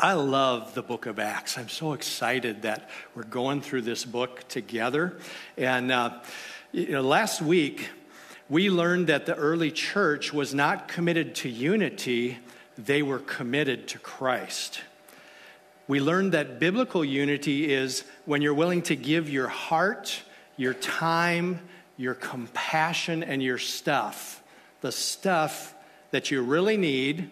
I 0.00 0.12
love 0.12 0.74
the 0.74 0.82
book 0.82 1.06
of 1.06 1.18
Acts. 1.18 1.58
I'm 1.58 1.68
so 1.68 1.92
excited 1.92 2.62
that 2.62 2.88
we're 3.16 3.24
going 3.24 3.60
through 3.60 3.82
this 3.82 4.04
book 4.04 4.46
together. 4.46 5.18
And 5.56 5.90
uh, 5.90 6.20
you 6.70 6.92
know, 6.92 7.02
last 7.02 7.42
week, 7.42 7.88
we 8.48 8.70
learned 8.70 9.08
that 9.08 9.26
the 9.26 9.34
early 9.34 9.72
church 9.72 10.32
was 10.32 10.54
not 10.54 10.86
committed 10.86 11.34
to 11.36 11.48
unity, 11.48 12.38
they 12.76 13.02
were 13.02 13.18
committed 13.18 13.88
to 13.88 13.98
Christ. 13.98 14.82
We 15.88 15.98
learned 15.98 16.30
that 16.30 16.60
biblical 16.60 17.04
unity 17.04 17.72
is 17.72 18.04
when 18.24 18.40
you're 18.40 18.54
willing 18.54 18.82
to 18.82 18.94
give 18.94 19.28
your 19.28 19.48
heart, 19.48 20.22
your 20.56 20.74
time, 20.74 21.58
your 21.96 22.14
compassion, 22.14 23.24
and 23.24 23.42
your 23.42 23.58
stuff, 23.58 24.44
the 24.80 24.92
stuff 24.92 25.74
that 26.12 26.30
you 26.30 26.40
really 26.40 26.76
need, 26.76 27.30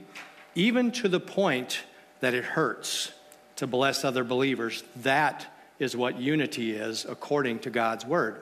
even 0.56 0.90
to 0.90 1.08
the 1.08 1.20
point 1.20 1.84
that 2.20 2.34
it 2.34 2.44
hurts 2.44 3.12
to 3.56 3.66
bless 3.66 4.04
other 4.04 4.24
believers. 4.24 4.82
That 4.96 5.46
is 5.78 5.96
what 5.96 6.18
unity 6.18 6.72
is 6.72 7.04
according 7.04 7.60
to 7.60 7.70
God's 7.70 8.04
word. 8.04 8.40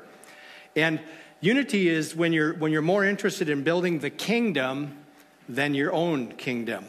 And 0.76 1.00
unity 1.40 1.88
is 1.88 2.14
when 2.14 2.32
you're, 2.32 2.54
when 2.54 2.72
you're 2.72 2.82
more 2.82 3.04
interested 3.04 3.48
in 3.48 3.62
building 3.62 4.00
the 4.00 4.10
kingdom 4.10 4.98
than 5.48 5.74
your 5.74 5.92
own 5.92 6.32
kingdom. 6.32 6.84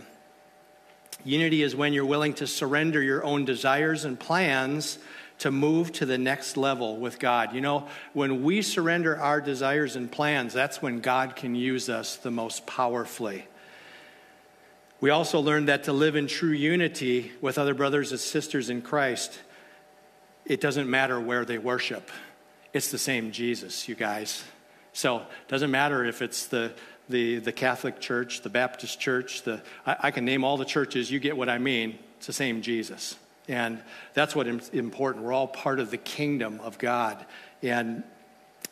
Unity 1.24 1.64
is 1.64 1.76
when 1.76 1.94
you're 1.94 2.06
willing 2.06 2.34
to 2.36 2.48
surrender 2.48 3.02
your 3.02 3.24
own 3.24 3.46
desires 3.46 4.06
and 4.06 4.20
plans 4.20 5.00
to 5.40 5.52
move 5.52 5.92
to 5.92 6.06
the 6.06 6.18
next 6.18 6.56
level 6.56 6.98
with 6.98 7.20
God. 7.20 7.54
You 7.54 7.62
know, 7.62 7.88
when 8.14 8.44
we 8.44 8.62
surrender 8.62 9.20
our 9.20 9.42
desires 9.42 9.96
and 9.96 10.10
plans, 10.10 10.54
that's 10.54 10.82
when 10.82 11.02
God 11.02 11.36
can 11.36 11.56
use 11.56 11.90
us 11.90 12.16
the 12.16 12.32
most 12.32 12.66
powerfully. 12.66 13.46
We 15.06 15.12
also 15.12 15.40
learned 15.40 15.68
that 15.68 15.84
to 15.84 15.94
live 15.94 16.16
in 16.16 16.26
true 16.26 16.50
unity 16.50 17.32
with 17.40 17.60
other 17.60 17.76
brothers 17.76 18.10
and 18.10 18.20
sisters 18.20 18.72
in 18.72 18.82
Christ, 18.82 19.40
it 20.48 20.60
doesn't 20.60 20.90
matter 20.90 21.22
where 21.22 21.46
they 21.46 21.60
worship. 21.60 22.10
It's 22.74 22.90
the 22.90 22.98
same 22.98 23.32
Jesus, 23.32 23.88
you 23.88 23.94
guys. 23.94 24.44
So 24.94 25.18
it 25.18 25.48
doesn't 25.48 25.70
matter 25.70 26.04
if 26.04 26.24
it's 26.24 26.48
the, 26.48 26.74
the, 27.08 27.38
the 27.38 27.52
Catholic 27.52 28.00
Church, 28.00 28.42
the 28.42 28.50
Baptist 28.50 29.00
Church, 29.00 29.44
the, 29.44 29.62
I, 29.86 29.96
I 30.00 30.10
can 30.10 30.26
name 30.26 30.44
all 30.44 30.58
the 30.58 30.66
churches, 30.66 31.12
you 31.12 31.20
get 31.20 31.38
what 31.38 31.50
I 31.50 31.60
mean. 31.60 32.00
It's 32.18 32.26
the 32.26 32.34
same 32.34 32.64
Jesus. 32.64 33.16
And 33.48 33.84
that's 34.16 34.36
what 34.36 34.48
is 34.48 34.70
important. 34.70 35.24
We're 35.24 35.34
all 35.34 35.48
part 35.48 35.80
of 35.80 35.92
the 35.92 35.98
kingdom 35.98 36.60
of 36.62 36.80
God. 36.80 37.24
And 37.62 38.04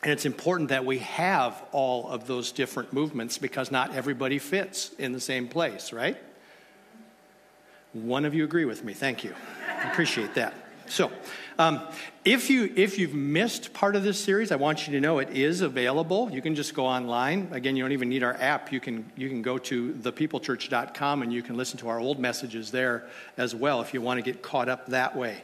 and 0.03 0.11
it's 0.11 0.25
important 0.25 0.69
that 0.69 0.85
we 0.85 0.99
have 0.99 1.63
all 1.71 2.09
of 2.09 2.27
those 2.27 2.51
different 2.51 2.91
movements 2.91 3.37
because 3.37 3.71
not 3.71 3.95
everybody 3.95 4.37
fits 4.37 4.91
in 4.99 5.13
the 5.13 5.19
same 5.19 5.47
place, 5.47 5.93
right? 5.93 6.17
One 7.93 8.25
of 8.25 8.33
you 8.33 8.43
agree 8.43 8.65
with 8.65 8.83
me. 8.83 8.93
Thank 8.93 9.23
you. 9.23 9.33
Appreciate 9.85 10.33
that. 10.33 10.53
So, 10.87 11.11
um, 11.57 11.79
if, 12.25 12.49
you, 12.49 12.71
if 12.75 12.99
you've 12.99 13.13
missed 13.13 13.73
part 13.73 13.95
of 13.95 14.03
this 14.03 14.19
series, 14.19 14.51
I 14.51 14.57
want 14.57 14.87
you 14.87 14.93
to 14.93 14.99
know 14.99 15.19
it 15.19 15.29
is 15.29 15.61
available. 15.61 16.29
You 16.31 16.41
can 16.41 16.55
just 16.55 16.73
go 16.73 16.85
online. 16.85 17.47
Again, 17.51 17.75
you 17.75 17.83
don't 17.83 17.93
even 17.93 18.09
need 18.09 18.23
our 18.23 18.33
app. 18.33 18.71
You 18.71 18.79
can, 18.79 19.09
you 19.15 19.29
can 19.29 19.41
go 19.41 19.57
to 19.59 19.93
thepeoplechurch.com 19.93 21.21
and 21.21 21.31
you 21.31 21.41
can 21.41 21.55
listen 21.55 21.77
to 21.79 21.89
our 21.89 21.99
old 21.99 22.19
messages 22.19 22.71
there 22.71 23.07
as 23.37 23.55
well 23.55 23.81
if 23.81 23.93
you 23.93 24.01
want 24.01 24.17
to 24.17 24.21
get 24.21 24.41
caught 24.41 24.67
up 24.67 24.87
that 24.87 25.15
way. 25.15 25.43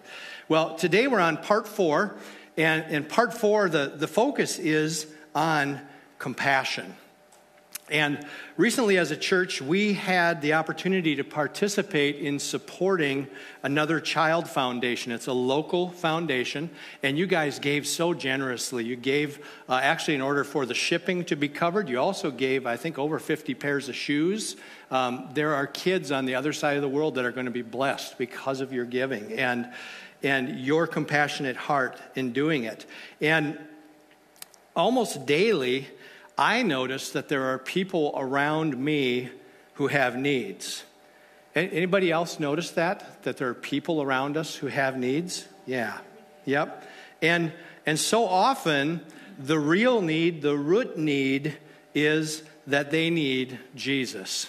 Well, 0.49 0.75
today 0.75 1.07
we're 1.07 1.19
on 1.19 1.37
part 1.37 1.67
four. 1.67 2.17
And 2.59 2.91
in 2.93 3.05
part 3.05 3.33
four, 3.33 3.69
the, 3.69 3.93
the 3.95 4.07
focus 4.07 4.59
is 4.59 5.07
on 5.33 5.79
compassion. 6.17 6.93
And 7.89 8.23
recently, 8.57 8.97
as 8.97 9.11
a 9.11 9.17
church, 9.17 9.61
we 9.61 9.93
had 9.93 10.41
the 10.41 10.53
opportunity 10.53 11.15
to 11.15 11.23
participate 11.23 12.17
in 12.17 12.37
supporting 12.37 13.27
another 13.63 14.01
child 14.01 14.47
foundation. 14.47 15.13
It's 15.13 15.27
a 15.27 15.33
local 15.33 15.89
foundation, 15.89 16.69
and 17.01 17.17
you 17.17 17.25
guys 17.27 17.59
gave 17.59 17.87
so 17.87 18.13
generously. 18.13 18.83
You 18.83 18.97
gave, 18.97 19.39
uh, 19.69 19.79
actually, 19.81 20.15
in 20.15 20.21
order 20.21 20.43
for 20.43 20.65
the 20.65 20.75
shipping 20.75 21.23
to 21.25 21.37
be 21.37 21.47
covered, 21.47 21.87
you 21.87 21.97
also 21.97 22.29
gave, 22.29 22.67
I 22.67 22.75
think, 22.75 22.99
over 22.99 23.19
50 23.19 23.53
pairs 23.55 23.87
of 23.87 23.95
shoes. 23.95 24.57
Um, 24.91 25.29
there 25.33 25.55
are 25.55 25.65
kids 25.65 26.11
on 26.11 26.25
the 26.25 26.35
other 26.35 26.51
side 26.51 26.75
of 26.75 26.81
the 26.81 26.89
world 26.89 27.15
that 27.15 27.25
are 27.25 27.31
going 27.31 27.45
to 27.45 27.51
be 27.51 27.61
blessed 27.61 28.17
because 28.17 28.59
of 28.59 28.73
your 28.73 28.85
giving. 28.85 29.31
And 29.33 29.71
and 30.23 30.59
your 30.59 30.87
compassionate 30.87 31.55
heart 31.55 31.97
in 32.15 32.33
doing 32.33 32.63
it. 32.63 32.85
And 33.21 33.57
almost 34.75 35.25
daily, 35.25 35.87
I 36.37 36.61
notice 36.61 37.11
that 37.11 37.29
there 37.29 37.53
are 37.53 37.57
people 37.57 38.13
around 38.17 38.77
me 38.77 39.29
who 39.73 39.87
have 39.87 40.15
needs. 40.15 40.83
Anybody 41.55 42.11
else 42.11 42.39
notice 42.39 42.71
that? 42.71 43.23
That 43.23 43.37
there 43.37 43.49
are 43.49 43.53
people 43.53 44.01
around 44.01 44.37
us 44.37 44.55
who 44.55 44.67
have 44.67 44.97
needs? 44.97 45.47
Yeah. 45.65 45.97
Yep. 46.45 46.87
And 47.21 47.51
and 47.85 47.99
so 47.99 48.25
often 48.25 49.01
the 49.39 49.57
real 49.57 50.01
need, 50.01 50.41
the 50.41 50.55
root 50.55 50.97
need 50.97 51.57
is 51.95 52.43
that 52.67 52.91
they 52.91 53.09
need 53.09 53.57
Jesus. 53.75 54.47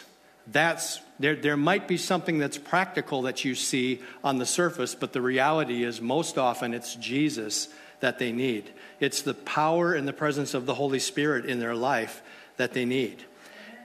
That's 0.53 1.01
there, 1.19 1.37
there 1.37 1.57
might 1.57 1.87
be 1.87 1.99
something 1.99 2.39
that's 2.39 2.57
practical 2.57 3.23
that 3.23 3.45
you 3.45 3.55
see 3.55 4.01
on 4.25 4.39
the 4.39 4.47
surface, 4.47 4.95
but 4.95 5.13
the 5.13 5.21
reality 5.21 5.85
is 5.85 6.01
most 6.01 6.39
often 6.39 6.73
it's 6.73 6.95
Jesus 6.95 7.69
that 8.01 8.19
they 8.19 8.33
need. 8.33 8.73
It's 9.01 9.21
the 9.21 9.35
power 9.35 9.93
and 9.93 10.09
the 10.09 10.15
presence 10.15 10.55
of 10.55 10.65
the 10.65 10.75
Holy 10.75 10.99
Spirit 10.99 11.45
in 11.45 11.61
their 11.61 11.75
life 11.75 12.23
that 12.57 12.73
they 12.73 12.87
need. 12.87 13.23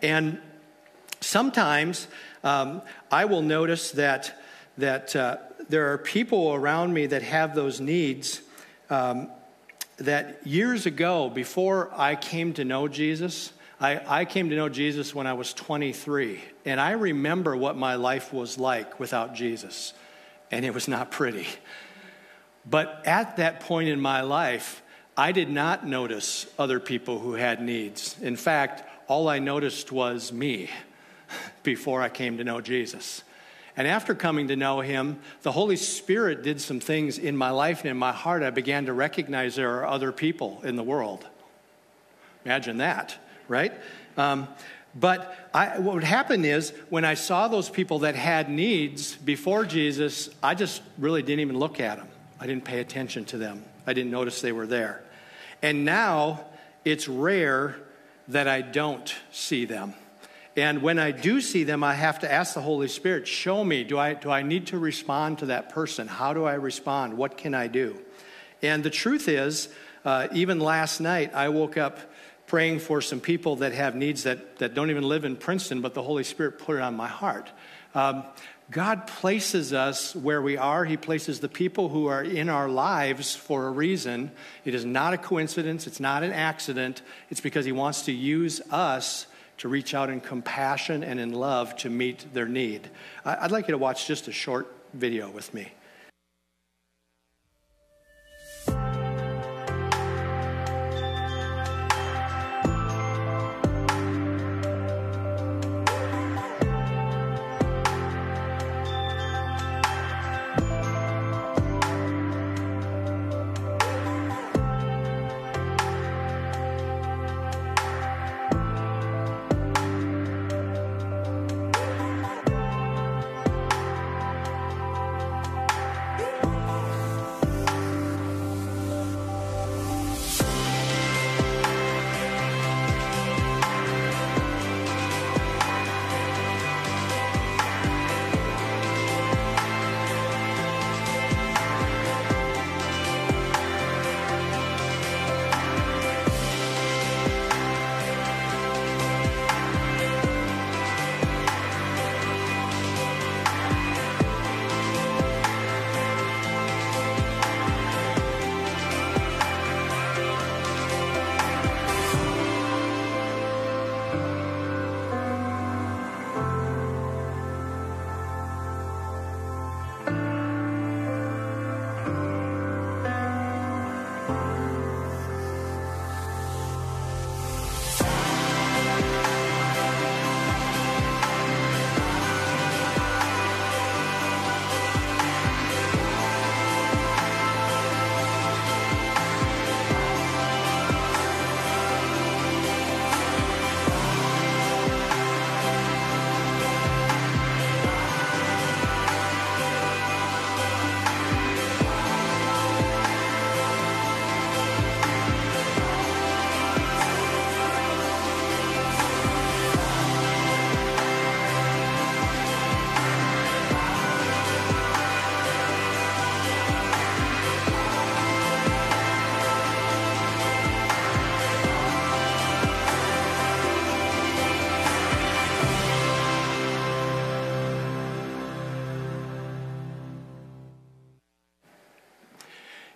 And 0.02 0.40
sometimes 1.20 2.08
um, 2.44 2.82
I 3.12 3.26
will 3.26 3.42
notice 3.42 3.92
that, 3.92 4.42
that 4.78 5.14
uh, 5.14 5.38
there 5.68 5.92
are 5.92 5.98
people 5.98 6.54
around 6.54 6.94
me 6.94 7.08
that 7.08 7.22
have 7.22 7.54
those 7.54 7.82
needs 7.82 8.42
um, 8.90 9.30
that 9.98 10.46
years 10.48 10.86
ago, 10.86 11.30
before 11.30 11.90
I 11.94 12.16
came 12.16 12.54
to 12.54 12.64
know 12.64 12.88
Jesus, 12.88 13.52
I, 13.80 14.22
I 14.22 14.26
came 14.26 14.50
to 14.50 14.56
know 14.56 14.70
Jesus 14.70 15.14
when 15.14 15.28
I 15.28 15.34
was 15.34 15.54
23, 15.54 16.42
and 16.64 16.80
I 16.80 16.92
remember 16.92 17.58
what 17.58 17.76
my 17.76 17.96
life 17.96 18.32
was 18.32 18.58
like 18.58 19.00
without 19.00 19.36
Jesus, 19.36 19.94
and 20.50 20.64
it 20.64 20.74
was 20.74 20.88
not 20.88 21.12
pretty. 21.12 21.48
But 22.66 23.04
at 23.06 23.38
that 23.38 23.60
point 23.60 23.90
in 23.90 24.00
my 24.00 24.22
life, 24.22 24.82
I 25.18 25.34
did 25.34 25.50
not 25.50 25.86
notice 25.86 26.48
other 26.58 26.80
people 26.80 27.20
who 27.20 27.34
had 27.34 27.62
needs. 27.62 28.16
In 28.22 28.38
fact, 28.38 28.84
all 29.08 29.28
I 29.28 29.40
noticed 29.40 29.92
was 29.92 30.32
me 30.32 30.70
before 31.64 32.02
I 32.02 32.10
came 32.10 32.38
to 32.38 32.44
know 32.44 32.62
Jesus. 32.62 33.24
And 33.78 33.88
after 33.90 34.16
coming 34.16 34.48
to 34.48 34.56
know 34.56 34.80
him, 34.80 35.20
the 35.42 35.52
Holy 35.52 35.76
Spirit 35.76 36.44
did 36.44 36.62
some 36.62 36.80
things 36.80 37.18
in 37.18 37.36
my 37.36 37.50
life 37.50 37.82
and 37.82 37.90
in 37.90 37.98
my 37.98 38.14
heart. 38.14 38.42
I 38.42 38.52
began 38.52 38.86
to 38.86 38.94
recognize 38.94 39.56
there 39.56 39.80
are 39.80 39.86
other 39.86 40.14
people 40.14 40.62
in 40.64 40.78
the 40.78 40.84
world. 40.84 41.28
Imagine 42.46 42.78
that 42.78 43.18
right? 43.48 43.74
Um, 44.18 44.48
but 44.96 45.50
I, 45.54 45.80
what 45.80 45.96
would 45.96 46.04
happen 46.06 46.46
is 46.46 46.72
when 46.90 47.04
I 47.04 47.16
saw 47.16 47.48
those 47.50 47.70
people 47.70 48.00
that 48.00 48.16
had 48.16 48.50
needs 48.50 49.16
before 49.16 49.66
Jesus, 49.66 50.30
I 50.42 50.56
just 50.56 50.82
really 50.98 51.22
didn't 51.22 51.42
even 51.42 51.60
look 51.60 51.80
at 51.80 51.98
them. 51.98 52.08
I 52.40 52.48
didn't 52.48 52.64
pay 52.64 52.80
attention 52.80 53.26
to 53.26 53.38
them. 53.38 53.64
I 53.86 53.94
didn't 53.94 54.12
notice 54.12 54.42
they 54.42 54.54
were 54.54 54.68
there. 54.68 55.04
And 55.62 55.84
now 55.84 56.46
it's 56.86 57.08
rare 57.08 57.76
that 58.30 58.48
I 58.48 58.62
don't 58.62 59.14
see 59.32 59.66
them. 59.66 59.94
And 60.58 60.82
when 60.82 61.00
I 61.00 61.12
do 61.12 61.42
see 61.42 61.66
them, 61.66 61.84
I 61.84 61.96
have 61.96 62.20
to 62.20 62.32
ask 62.32 62.54
the 62.54 62.62
Holy 62.62 62.88
Spirit, 62.88 63.28
show 63.28 63.64
me, 63.64 63.84
do 63.84 64.00
I, 64.00 64.14
do 64.14 64.32
I 64.32 64.42
need 64.42 64.68
to 64.68 64.80
respond 64.80 65.40
to 65.40 65.48
that 65.48 65.70
person? 65.70 66.08
How 66.08 66.34
do 66.34 66.46
I 66.46 66.54
respond? 66.54 67.18
What 67.18 67.38
can 67.38 67.54
I 67.54 67.68
do? 67.68 68.00
And 68.62 68.82
the 68.82 68.90
truth 68.90 69.28
is, 69.28 69.68
uh, 70.06 70.28
even 70.34 70.60
last 70.60 71.02
night, 71.02 71.34
I 71.34 71.50
woke 71.50 71.78
up 71.78 72.00
praying 72.48 72.80
for 72.80 73.02
some 73.02 73.20
people 73.20 73.58
that 73.58 73.74
have 73.74 73.96
needs 73.96 74.24
that, 74.24 74.58
that 74.60 74.74
don't 74.74 74.90
even 74.90 75.04
live 75.04 75.26
in 75.26 75.36
Princeton, 75.36 75.82
but 75.82 75.94
the 75.94 76.04
Holy 76.04 76.24
Spirit 76.24 76.60
put 76.60 76.78
it 76.78 76.82
on 76.82 76.96
my 76.96 77.08
heart. 77.08 77.50
Um, 77.94 78.24
God 78.72 79.06
places 79.06 79.74
us 79.74 80.16
where 80.16 80.42
we 80.42 80.58
are. 80.58 80.86
He 80.86 80.98
places 80.98 81.40
the 81.40 81.50
people 81.50 81.90
who 81.90 82.08
are 82.08 82.24
in 82.24 82.50
our 82.50 82.68
lives 82.68 83.36
for 83.36 83.68
a 83.68 83.72
reason. 83.72 84.32
It 84.64 84.74
is 84.74 84.86
not 84.86 85.14
a 85.14 85.18
coincidence, 85.18 85.86
it's 85.86 86.00
not 86.00 86.24
an 86.24 86.32
accident. 86.32 87.02
It's 87.30 87.42
because 87.42 87.66
He 87.66 87.72
wants 87.72 88.04
to 88.04 88.12
use 88.12 88.62
us 88.72 89.28
to 89.60 89.70
reach 89.70 89.94
out 89.94 90.10
in 90.10 90.20
compassion 90.20 91.04
and 91.04 91.20
in 91.20 91.32
love 91.32 91.76
to 91.78 91.90
meet 91.90 92.26
their 92.34 92.48
need. 92.48 92.90
I'd 93.24 93.52
like 93.52 93.68
you 93.68 93.72
to 93.72 93.78
watch 93.78 94.08
just 94.08 94.28
a 94.28 94.32
short 94.32 94.74
video 94.94 95.30
with 95.30 95.54
me. 95.54 95.72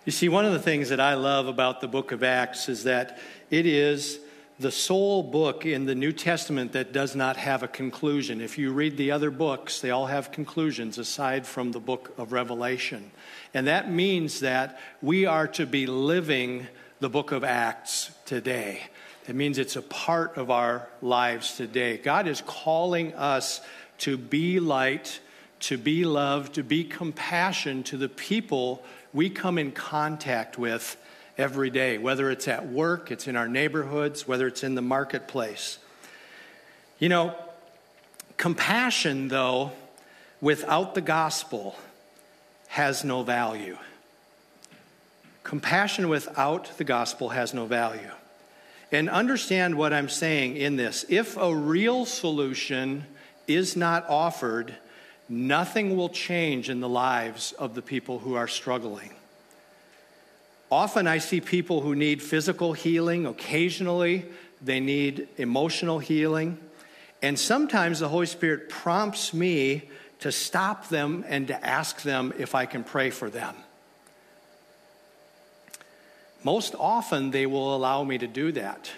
You 0.09 0.11
see, 0.11 0.27
one 0.27 0.43
of 0.43 0.53
the 0.53 0.59
things 0.59 0.89
that 0.89 0.99
I 0.99 1.13
love 1.13 1.45
about 1.45 1.81
the 1.81 1.87
book 1.87 2.11
of 2.11 2.23
Acts 2.23 2.67
is 2.67 2.85
that 2.85 3.19
it 3.51 3.67
is 3.67 4.19
the 4.59 4.71
sole 4.71 5.21
book 5.21 5.67
in 5.67 5.85
the 5.85 5.93
New 5.93 6.11
Testament 6.11 6.71
that 6.71 6.91
does 6.91 7.15
not 7.15 7.37
have 7.37 7.61
a 7.61 7.67
conclusion. 7.67 8.41
If 8.41 8.57
you 8.57 8.73
read 8.73 8.97
the 8.97 9.11
other 9.11 9.29
books, 9.29 9.81
they 9.81 9.91
all 9.91 10.07
have 10.07 10.31
conclusions 10.31 10.97
aside 10.97 11.45
from 11.45 11.73
the 11.73 11.79
book 11.79 12.11
of 12.17 12.31
Revelation. 12.31 13.11
And 13.53 13.67
that 13.67 13.91
means 13.91 14.39
that 14.39 14.79
we 14.99 15.27
are 15.27 15.47
to 15.49 15.67
be 15.67 15.85
living 15.85 16.65
the 16.99 17.09
book 17.09 17.31
of 17.31 17.43
Acts 17.43 18.09
today. 18.25 18.81
It 19.27 19.35
means 19.35 19.59
it's 19.59 19.75
a 19.75 19.83
part 19.83 20.37
of 20.37 20.49
our 20.49 20.89
lives 21.03 21.55
today. 21.55 21.97
God 21.97 22.27
is 22.27 22.41
calling 22.47 23.13
us 23.13 23.61
to 23.99 24.17
be 24.17 24.59
light, 24.59 25.19
to 25.59 25.77
be 25.77 26.03
love, 26.03 26.51
to 26.53 26.63
be 26.63 26.83
compassion 26.83 27.83
to 27.83 27.95
the 27.95 28.09
people 28.09 28.83
we 29.13 29.29
come 29.29 29.57
in 29.57 29.71
contact 29.71 30.57
with 30.57 30.97
every 31.37 31.69
day, 31.69 31.97
whether 31.97 32.29
it's 32.29 32.47
at 32.47 32.67
work, 32.67 33.11
it's 33.11 33.27
in 33.27 33.35
our 33.35 33.47
neighborhoods, 33.47 34.27
whether 34.27 34.47
it's 34.47 34.63
in 34.63 34.75
the 34.75 34.81
marketplace. 34.81 35.79
You 36.99 37.09
know, 37.09 37.35
compassion, 38.37 39.29
though, 39.29 39.71
without 40.41 40.95
the 40.95 41.01
gospel 41.01 41.75
has 42.67 43.03
no 43.03 43.23
value. 43.23 43.77
Compassion 45.43 46.09
without 46.09 46.77
the 46.77 46.83
gospel 46.83 47.29
has 47.29 47.53
no 47.53 47.65
value. 47.65 48.11
And 48.91 49.09
understand 49.09 49.77
what 49.77 49.93
I'm 49.93 50.09
saying 50.09 50.57
in 50.57 50.75
this. 50.75 51.05
If 51.09 51.37
a 51.37 51.53
real 51.53 52.05
solution 52.05 53.05
is 53.47 53.75
not 53.75 54.05
offered, 54.09 54.75
nothing 55.29 55.95
will 55.95 56.09
change 56.09 56.69
in 56.69 56.79
the 56.79 56.89
lives 56.89 57.51
of 57.53 57.75
the 57.75 57.81
people 57.81 58.19
who 58.19 58.33
are 58.33 58.47
struggling. 58.47 59.13
Often 60.71 61.07
I 61.07 61.19
see 61.19 61.39
people 61.39 61.81
who 61.81 61.95
need 61.95 62.21
physical 62.21 62.73
healing, 62.73 63.25
occasionally, 63.25 64.25
they 64.61 64.79
need 64.79 65.27
emotional 65.37 65.99
healing. 65.99 66.57
And 67.21 67.37
sometimes 67.37 67.99
the 67.99 68.09
Holy 68.09 68.25
Spirit 68.25 68.69
prompts 68.69 69.33
me 69.33 69.89
to 70.19 70.31
stop 70.31 70.89
them 70.89 71.23
and 71.27 71.47
to 71.47 71.65
ask 71.65 72.01
them 72.01 72.33
if 72.37 72.55
I 72.55 72.65
can 72.65 72.83
pray 72.83 73.09
for 73.09 73.29
them. 73.29 73.55
Most 76.43 76.75
often, 76.77 77.31
they 77.31 77.45
will 77.45 77.75
allow 77.75 78.03
me 78.03 78.17
to 78.17 78.27
do 78.27 78.51
that. 78.53 78.91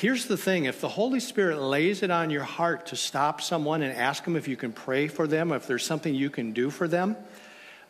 Here's 0.00 0.24
the 0.24 0.38
thing 0.38 0.64
if 0.64 0.80
the 0.80 0.88
Holy 0.88 1.20
Spirit 1.20 1.60
lays 1.60 2.02
it 2.02 2.10
on 2.10 2.30
your 2.30 2.42
heart 2.42 2.86
to 2.86 2.96
stop 2.96 3.42
someone 3.42 3.82
and 3.82 3.94
ask 3.94 4.24
them 4.24 4.34
if 4.34 4.48
you 4.48 4.56
can 4.56 4.72
pray 4.72 5.08
for 5.08 5.26
them, 5.26 5.52
if 5.52 5.66
there's 5.66 5.84
something 5.84 6.14
you 6.14 6.30
can 6.30 6.52
do 6.52 6.70
for 6.70 6.88
them, 6.88 7.18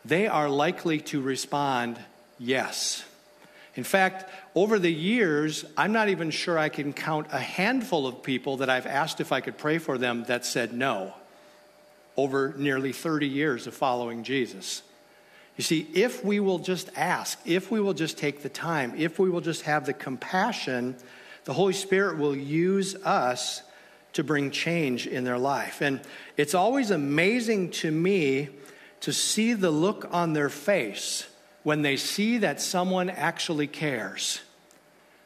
they 0.03 0.27
are 0.27 0.49
likely 0.49 0.99
to 0.99 1.21
respond 1.21 1.97
yes. 2.37 3.05
In 3.75 3.85
fact, 3.85 4.29
over 4.55 4.77
the 4.77 4.91
years, 4.91 5.63
I'm 5.77 5.93
not 5.93 6.09
even 6.09 6.31
sure 6.31 6.59
I 6.59 6.67
can 6.67 6.91
count 6.91 7.27
a 7.31 7.39
handful 7.39 8.05
of 8.05 8.23
people 8.23 8.57
that 8.57 8.69
I've 8.69 8.87
asked 8.87 9.21
if 9.21 9.31
I 9.31 9.39
could 9.39 9.57
pray 9.57 9.77
for 9.77 9.97
them 9.97 10.25
that 10.25 10.45
said 10.45 10.73
no 10.73 11.13
over 12.17 12.53
nearly 12.57 12.91
30 12.91 13.25
years 13.25 13.67
of 13.67 13.73
following 13.73 14.25
Jesus. 14.25 14.83
You 15.55 15.63
see, 15.63 15.87
if 15.93 16.25
we 16.25 16.41
will 16.41 16.59
just 16.59 16.89
ask, 16.97 17.39
if 17.45 17.71
we 17.71 17.79
will 17.79 17.93
just 17.93 18.17
take 18.17 18.43
the 18.43 18.49
time, 18.49 18.95
if 18.97 19.17
we 19.17 19.29
will 19.29 19.39
just 19.39 19.61
have 19.61 19.85
the 19.85 19.93
compassion, 19.93 20.97
the 21.43 21.53
Holy 21.53 21.73
Spirit 21.73 22.17
will 22.17 22.35
use 22.35 22.95
us 22.95 23.63
to 24.13 24.23
bring 24.23 24.51
change 24.51 25.07
in 25.07 25.23
their 25.23 25.37
life. 25.37 25.81
And 25.81 26.01
it's 26.37 26.53
always 26.53 26.91
amazing 26.91 27.71
to 27.71 27.91
me 27.91 28.49
to 29.01 29.13
see 29.13 29.53
the 29.53 29.71
look 29.71 30.07
on 30.11 30.33
their 30.33 30.49
face 30.49 31.27
when 31.63 31.81
they 31.81 31.95
see 31.95 32.39
that 32.39 32.61
someone 32.61 33.09
actually 33.09 33.67
cares, 33.67 34.41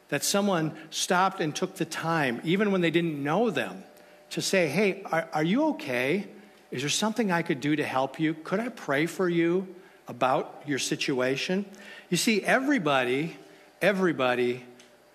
that 0.08 0.22
someone 0.22 0.72
stopped 0.90 1.40
and 1.40 1.54
took 1.54 1.76
the 1.76 1.84
time, 1.84 2.40
even 2.44 2.72
when 2.72 2.80
they 2.80 2.90
didn't 2.90 3.22
know 3.22 3.50
them, 3.50 3.82
to 4.30 4.42
say, 4.42 4.68
Hey, 4.68 5.02
are, 5.06 5.28
are, 5.32 5.44
you 5.44 5.68
okay? 5.68 6.26
Is 6.70 6.82
there 6.82 6.90
something 6.90 7.30
I 7.30 7.42
could 7.42 7.60
do 7.60 7.76
to 7.76 7.84
help 7.84 8.20
you? 8.20 8.34
Could 8.34 8.60
I 8.60 8.68
pray 8.68 9.06
for 9.06 9.28
you 9.28 9.74
about 10.08 10.62
your 10.66 10.78
situation? 10.78 11.64
You 12.10 12.16
see, 12.16 12.42
everybody, 12.42 13.36
everybody 13.80 14.64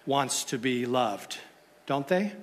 wants 0.06 0.46
to 0.46 0.58
be 0.58 0.86
loved, 0.86 1.38
don't 1.86 2.08
they? 2.08 2.34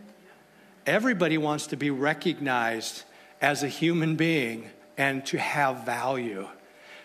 Everybody 0.87 1.38
wants 1.38 1.69
to 1.69 1.77
be 1.77 1.91
recognized 1.91 3.03
as 3.41 3.62
a 3.62 3.69
human 3.69 4.17
being 4.17 4.71
and 4.97 5.25
to 5.27 5.38
have 5.38 5.85
value. 5.85 6.49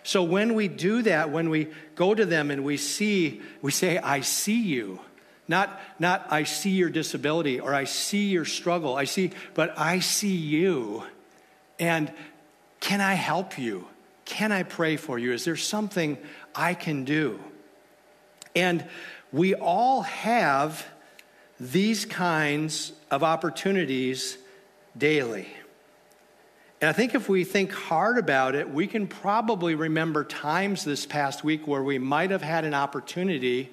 So 0.04 0.24
when 0.24 0.54
we 0.54 0.68
do 0.68 1.02
that, 1.04 1.30
when 1.30 1.50
we 1.50 1.70
go 1.96 2.14
to 2.14 2.26
them 2.26 2.52
and 2.52 2.64
we 2.64 2.78
see, 2.78 3.42
we 3.62 3.72
say, 3.72 3.98
I 3.98 4.22
see 4.22 4.62
you. 4.62 5.00
Not, 5.48 5.80
not 6.00 6.28
I 6.30 6.44
see 6.44 6.72
your 6.72 6.90
disability 6.90 7.60
or 7.60 7.74
I 7.74 7.84
see 7.84 8.30
your 8.30 8.46
struggle. 8.46 8.96
I 8.96 9.06
see, 9.06 9.32
but 9.54 9.78
I 9.78 10.00
see 10.00 10.36
you. 10.36 11.04
And 11.80 12.12
can 12.80 13.02
I 13.02 13.14
help 13.14 13.58
you? 13.58 13.88
Can 14.26 14.52
I 14.52 14.64
pray 14.64 14.96
for 14.98 15.20
you? 15.20 15.34
Is 15.34 15.46
there 15.46 15.56
something 15.56 16.18
I 16.56 16.74
can 16.74 17.04
do? 17.04 17.40
And 18.56 18.86
we 19.34 19.56
all 19.56 20.04
have 20.04 20.86
these 21.60 22.06
kinds 22.06 22.94
of 23.10 23.24
opportunities 23.24 24.38
daily. 24.96 25.48
And 26.80 26.90
I 26.90 26.94
think 26.94 27.16
if 27.16 27.28
we 27.28 27.44
think 27.44 27.72
hard 27.72 28.18
about 28.18 28.56
it, 28.56 28.70
we 28.70 28.88
can 28.88 29.08
probably 29.08 29.74
remember 29.74 30.24
times 30.24 30.84
this 30.84 31.06
past 31.06 31.44
week 31.44 31.68
where 31.68 31.82
we 31.82 31.98
might 31.98 32.30
have 32.30 32.42
had 32.42 32.64
an 32.64 32.74
opportunity 32.74 33.72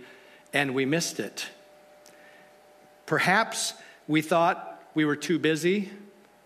and 0.53 0.75
we 0.75 0.87
missed 0.87 1.21
it. 1.21 1.47
Perhaps 3.07 3.75
we 4.09 4.23
thought 4.23 4.83
we 4.95 5.05
were 5.05 5.17
too 5.17 5.39
busy 5.39 5.91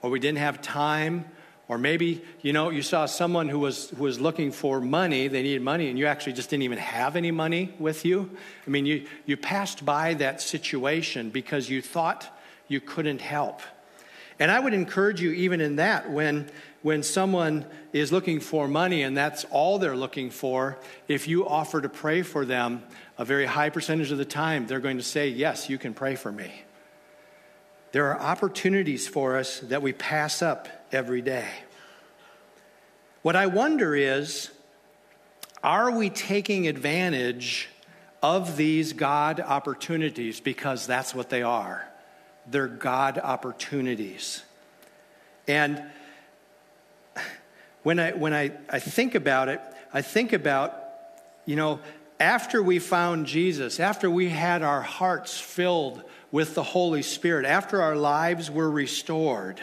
or 0.03 0.11
we 0.11 0.19
didn't 0.19 0.39
have 0.39 0.61
time 0.61 1.27
or 1.69 1.79
maybe 1.79 2.23
you 2.43 2.53
know 2.53 2.71
you 2.71 2.83
saw 2.83 3.07
someone 3.07 3.49
who 3.49 3.59
was 3.59 3.91
who 3.91 4.05
was 4.05 4.21
looking 4.21 4.53
for 4.53 4.81
money 4.81 5.29
they 5.29 5.43
needed 5.43 5.63
money 5.63 5.89
and 5.89 5.99
you 5.99 6.07
actually 6.07 6.33
just 6.33 6.51
didn't 6.51 6.63
even 6.63 6.79
have 6.79 7.17
any 7.17 7.31
money 7.31 7.75
with 7.79 8.05
you 8.05 8.31
i 8.67 8.71
mean 8.71 8.87
you 8.87 9.07
you 9.27 9.37
passed 9.37 9.85
by 9.85 10.15
that 10.15 10.41
situation 10.41 11.31
because 11.31 11.69
you 11.69 11.81
thought 11.81 12.29
you 12.69 12.81
couldn't 12.81 13.21
help 13.21 13.61
and 14.39 14.51
I 14.51 14.59
would 14.59 14.75
encourage 14.75 15.21
you, 15.21 15.31
even 15.31 15.61
in 15.61 15.77
that, 15.77 16.11
when, 16.11 16.51
when 16.83 17.03
someone 17.03 17.65
is 17.93 18.11
looking 18.11 18.41
for 18.41 18.67
money 18.67 19.03
and 19.03 19.17
that's 19.17 19.45
all 19.45 19.79
they're 19.79 19.97
looking 19.97 20.31
for, 20.31 20.79
if 21.07 21.29
you 21.29 21.47
offer 21.47 21.81
to 21.81 21.89
pray 21.89 22.23
for 22.23 22.45
them, 22.45 22.83
a 23.17 23.25
very 23.25 23.47
high 23.47 23.71
percentage 23.71 24.11
of 24.11 24.19
the 24.19 24.25
time, 24.25 24.67
they're 24.67 24.81
going 24.81 24.97
to 24.97 25.05
say, 25.05 25.29
Yes, 25.29 25.71
you 25.71 25.79
can 25.79 25.95
pray 25.95 26.17
for 26.17 26.33
me. 26.33 26.64
There 27.95 28.13
are 28.13 28.21
opportunities 28.21 29.07
for 29.07 29.37
us 29.37 29.61
that 29.61 29.81
we 29.81 29.93
pass 29.93 30.43
up 30.43 30.67
every 30.91 31.23
day. 31.23 31.47
What 33.23 33.37
I 33.37 33.47
wonder 33.47 33.95
is, 33.95 34.51
are 35.63 35.97
we 35.97 36.11
taking 36.11 36.67
advantage 36.67 37.69
of 38.21 38.57
these 38.57 38.95
God 38.95 39.39
opportunities 39.39 40.41
because 40.41 40.89
that's 40.89 41.15
what 41.15 41.31
they 41.31 41.45
are? 41.45 41.89
They're 42.49 42.67
God 42.67 43.17
opportunities. 43.17 44.43
And 45.47 45.81
when 47.85 48.01
I, 48.01 48.11
when 48.11 48.35
I, 48.35 48.51
I 48.69 48.81
think 48.81 49.15
about 49.15 49.49
it, 49.49 49.61
I 49.93 50.03
think 50.03 50.33
about, 50.33 50.75
you 51.47 51.55
know, 51.55 51.79
after 52.19 52.61
we 52.61 52.81
found 52.81 53.27
Jesus, 53.27 53.79
after 53.79 54.11
we 54.11 54.31
had 54.31 54.65
our 54.65 54.83
hearts 54.83 55.39
filled 55.39 56.03
with 56.35 56.57
the 56.57 56.65
Holy 56.65 57.03
Spirit, 57.03 57.47
after 57.47 57.81
our 57.81 57.95
lives 57.95 58.51
were 58.51 58.69
restored, 58.69 59.61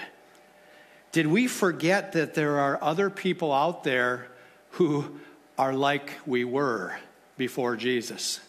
did 1.12 1.28
we 1.28 1.46
forget 1.46 2.14
that 2.14 2.34
there 2.34 2.62
are 2.62 2.82
other 2.82 3.10
people 3.10 3.52
out 3.52 3.84
there 3.84 4.26
who 4.70 5.20
are 5.58 5.74
like 5.74 6.14
we 6.26 6.46
were 6.46 6.98
before 7.36 7.76
Jesus? 7.76 8.40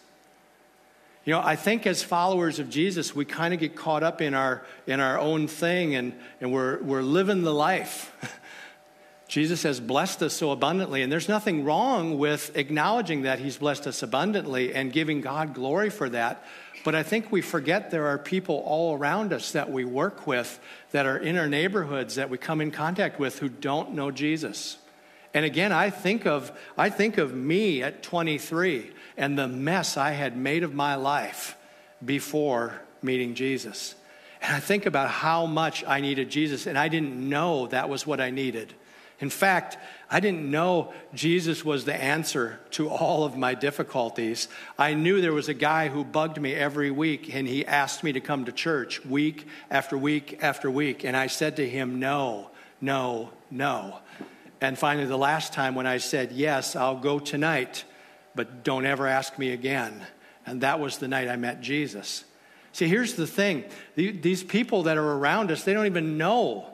You 1.25 1.33
know, 1.33 1.41
I 1.41 1.57
think 1.57 1.85
as 1.85 2.01
followers 2.01 2.59
of 2.59 2.69
Jesus, 2.69 3.13
we 3.13 3.25
kind 3.25 3.53
of 3.53 3.59
get 3.59 3.75
caught 3.75 4.03
up 4.03 4.21
in 4.21 4.33
our, 4.33 4.65
in 4.87 5.01
our 5.01 5.19
own 5.19 5.49
thing 5.49 5.95
and, 5.95 6.13
and 6.39 6.53
we're, 6.53 6.81
we're 6.81 7.01
living 7.01 7.41
the 7.41 7.53
life. 7.53 8.09
Jesus 9.33 9.63
has 9.63 9.79
blessed 9.79 10.21
us 10.21 10.35
so 10.35 10.51
abundantly, 10.51 11.01
and 11.01 11.11
there's 11.11 11.27
nothing 11.27 11.63
wrong 11.63 12.19
with 12.19 12.55
acknowledging 12.55 13.23
that 13.23 13.39
He's 13.39 13.57
blessed 13.57 13.87
us 13.87 14.03
abundantly 14.03 14.75
and 14.75 14.93
giving 14.93 15.21
God 15.21 15.55
glory 15.55 15.89
for 15.89 16.07
that. 16.09 16.45
But 16.83 16.93
I 16.93 17.01
think 17.01 17.31
we 17.31 17.41
forget 17.41 17.89
there 17.89 18.05
are 18.05 18.19
people 18.19 18.61
all 18.63 18.95
around 18.95 19.33
us 19.33 19.53
that 19.53 19.71
we 19.71 19.85
work 19.85 20.27
with, 20.27 20.59
that 20.91 21.07
are 21.07 21.17
in 21.17 21.35
our 21.35 21.47
neighborhoods, 21.47 22.13
that 22.13 22.29
we 22.29 22.37
come 22.37 22.61
in 22.61 22.69
contact 22.69 23.19
with 23.19 23.39
who 23.39 23.49
don't 23.49 23.95
know 23.95 24.11
Jesus. 24.11 24.77
And 25.33 25.45
again, 25.45 25.71
I 25.71 25.89
think 25.89 26.27
of, 26.27 26.51
I 26.77 26.91
think 26.91 27.17
of 27.17 27.33
me 27.33 27.81
at 27.81 28.03
23 28.03 28.91
and 29.17 29.35
the 29.35 29.47
mess 29.47 29.97
I 29.97 30.11
had 30.11 30.37
made 30.37 30.61
of 30.61 30.75
my 30.75 30.93
life 30.93 31.57
before 32.05 32.79
meeting 33.01 33.33
Jesus. 33.33 33.95
And 34.43 34.55
I 34.55 34.59
think 34.59 34.85
about 34.85 35.09
how 35.09 35.47
much 35.47 35.83
I 35.87 36.01
needed 36.01 36.29
Jesus, 36.29 36.67
and 36.67 36.77
I 36.77 36.87
didn't 36.87 37.15
know 37.17 37.65
that 37.65 37.89
was 37.89 38.05
what 38.05 38.21
I 38.21 38.29
needed 38.29 38.75
In 39.23 39.29
fact, 39.29 39.77
I 40.11 40.19
didn't 40.19 40.51
know 40.51 40.91
Jesus 41.13 41.63
was 41.63 41.85
the 41.85 41.95
answer 41.95 42.59
to 42.71 42.89
all 42.89 43.23
of 43.23 43.37
my 43.37 43.55
difficulties. 43.55 44.49
I 44.77 44.95
knew 44.95 45.21
there 45.21 45.31
was 45.31 45.47
a 45.47 45.53
guy 45.53 45.87
who 45.87 46.03
bugged 46.03 46.41
me 46.41 46.53
every 46.53 46.91
week 46.91 47.33
and 47.33 47.47
he 47.47 47.65
asked 47.65 48.03
me 48.03 48.11
to 48.11 48.19
come 48.19 48.43
to 48.43 48.51
church 48.51 49.05
week 49.05 49.47
after 49.71 49.97
week 49.97 50.39
after 50.41 50.69
week. 50.69 51.05
And 51.05 51.15
I 51.15 51.27
said 51.27 51.55
to 51.55 51.69
him, 51.69 52.01
no, 52.01 52.49
no, 52.81 53.29
no. 53.49 53.99
And 54.59 54.77
finally, 54.77 55.05
the 55.05 55.17
last 55.17 55.53
time 55.53 55.73
when 55.73 55.87
I 55.87 55.99
said, 55.99 56.33
yes, 56.33 56.75
I'll 56.75 56.99
go 56.99 57.17
tonight, 57.17 57.85
but 58.35 58.65
don't 58.65 58.85
ever 58.85 59.07
ask 59.07 59.39
me 59.39 59.53
again. 59.53 60.05
And 60.45 60.59
that 60.63 60.81
was 60.81 60.97
the 60.97 61.07
night 61.07 61.29
I 61.29 61.37
met 61.37 61.61
Jesus. 61.61 62.25
See, 62.73 62.89
here's 62.89 63.13
the 63.13 63.25
thing 63.25 63.63
these 63.95 64.43
people 64.43 64.83
that 64.83 64.97
are 64.97 65.11
around 65.13 65.49
us, 65.49 65.63
they 65.63 65.71
don't 65.71 65.85
even 65.85 66.17
know 66.17 66.72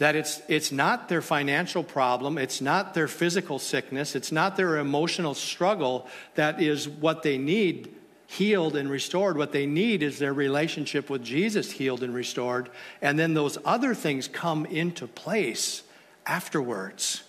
that 0.00 0.16
it's, 0.16 0.40
it's 0.48 0.72
not 0.72 1.10
their 1.10 1.20
financial 1.20 1.84
problem, 1.84 2.38
it's 2.38 2.62
not 2.62 2.94
their 2.94 3.06
physical 3.06 3.58
sickness, 3.58 4.16
it's 4.16 4.32
not 4.32 4.56
their 4.56 4.78
emotional 4.78 5.34
struggle 5.34 6.08
that 6.36 6.60
is 6.60 6.88
what 6.88 7.22
they 7.22 7.36
need 7.36 7.94
healed 8.26 8.76
and 8.76 8.88
restored. 8.88 9.36
What 9.36 9.50
they 9.50 9.66
need 9.66 10.02
is 10.04 10.18
their 10.18 10.32
relationship 10.32 11.10
with 11.10 11.22
Jesus 11.22 11.72
healed 11.72 12.02
and 12.04 12.14
restored. 12.14 12.70
And 13.02 13.18
then 13.18 13.34
those 13.34 13.58
other 13.64 13.92
things 13.92 14.28
come 14.28 14.66
into 14.66 15.08
place 15.08 15.82
afterwards. 16.24 17.24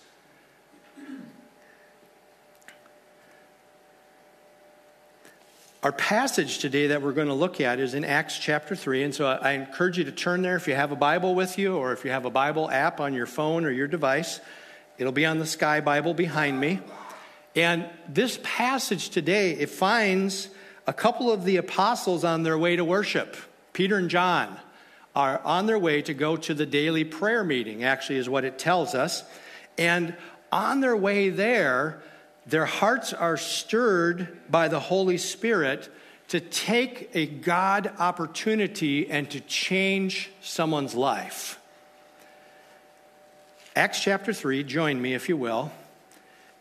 Our 5.82 5.90
passage 5.90 6.58
today 6.58 6.86
that 6.86 7.02
we're 7.02 7.10
going 7.10 7.26
to 7.26 7.34
look 7.34 7.60
at 7.60 7.80
is 7.80 7.94
in 7.94 8.04
Acts 8.04 8.38
chapter 8.38 8.76
3. 8.76 9.02
And 9.02 9.12
so 9.12 9.26
I 9.26 9.54
encourage 9.54 9.98
you 9.98 10.04
to 10.04 10.12
turn 10.12 10.40
there 10.40 10.54
if 10.54 10.68
you 10.68 10.76
have 10.76 10.92
a 10.92 10.96
Bible 10.96 11.34
with 11.34 11.58
you 11.58 11.76
or 11.76 11.92
if 11.92 12.04
you 12.04 12.12
have 12.12 12.24
a 12.24 12.30
Bible 12.30 12.70
app 12.70 13.00
on 13.00 13.14
your 13.14 13.26
phone 13.26 13.64
or 13.64 13.70
your 13.72 13.88
device. 13.88 14.38
It'll 14.96 15.12
be 15.12 15.26
on 15.26 15.40
the 15.40 15.46
Sky 15.46 15.80
Bible 15.80 16.14
behind 16.14 16.60
me. 16.60 16.78
And 17.56 17.90
this 18.08 18.38
passage 18.44 19.10
today, 19.10 19.54
it 19.54 19.70
finds 19.70 20.50
a 20.86 20.92
couple 20.92 21.32
of 21.32 21.44
the 21.44 21.56
apostles 21.56 22.22
on 22.22 22.44
their 22.44 22.56
way 22.56 22.76
to 22.76 22.84
worship. 22.84 23.36
Peter 23.72 23.96
and 23.96 24.08
John 24.08 24.56
are 25.16 25.40
on 25.40 25.66
their 25.66 25.80
way 25.80 26.00
to 26.02 26.14
go 26.14 26.36
to 26.36 26.54
the 26.54 26.64
daily 26.64 27.02
prayer 27.02 27.42
meeting, 27.42 27.82
actually, 27.82 28.18
is 28.18 28.28
what 28.28 28.44
it 28.44 28.56
tells 28.56 28.94
us. 28.94 29.24
And 29.76 30.14
on 30.52 30.80
their 30.80 30.96
way 30.96 31.28
there, 31.30 32.04
their 32.46 32.66
hearts 32.66 33.12
are 33.12 33.36
stirred 33.36 34.38
by 34.50 34.68
the 34.68 34.80
Holy 34.80 35.18
Spirit 35.18 35.90
to 36.28 36.40
take 36.40 37.10
a 37.14 37.26
God 37.26 37.92
opportunity 37.98 39.10
and 39.10 39.30
to 39.30 39.40
change 39.40 40.30
someone's 40.40 40.94
life. 40.94 41.60
Acts 43.76 44.02
chapter 44.02 44.32
3, 44.32 44.64
join 44.64 45.00
me 45.00 45.14
if 45.14 45.28
you 45.28 45.36
will. 45.36 45.72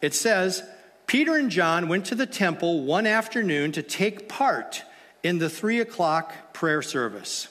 It 0.01 0.13
says, 0.13 0.63
Peter 1.07 1.35
and 1.35 1.49
John 1.49 1.87
went 1.87 2.05
to 2.05 2.15
the 2.15 2.25
temple 2.25 2.83
one 2.83 3.05
afternoon 3.05 3.71
to 3.73 3.83
take 3.83 4.29
part 4.29 4.83
in 5.23 5.39
the 5.39 5.49
three 5.49 5.79
o'clock 5.79 6.53
prayer 6.53 6.81
service. 6.81 7.47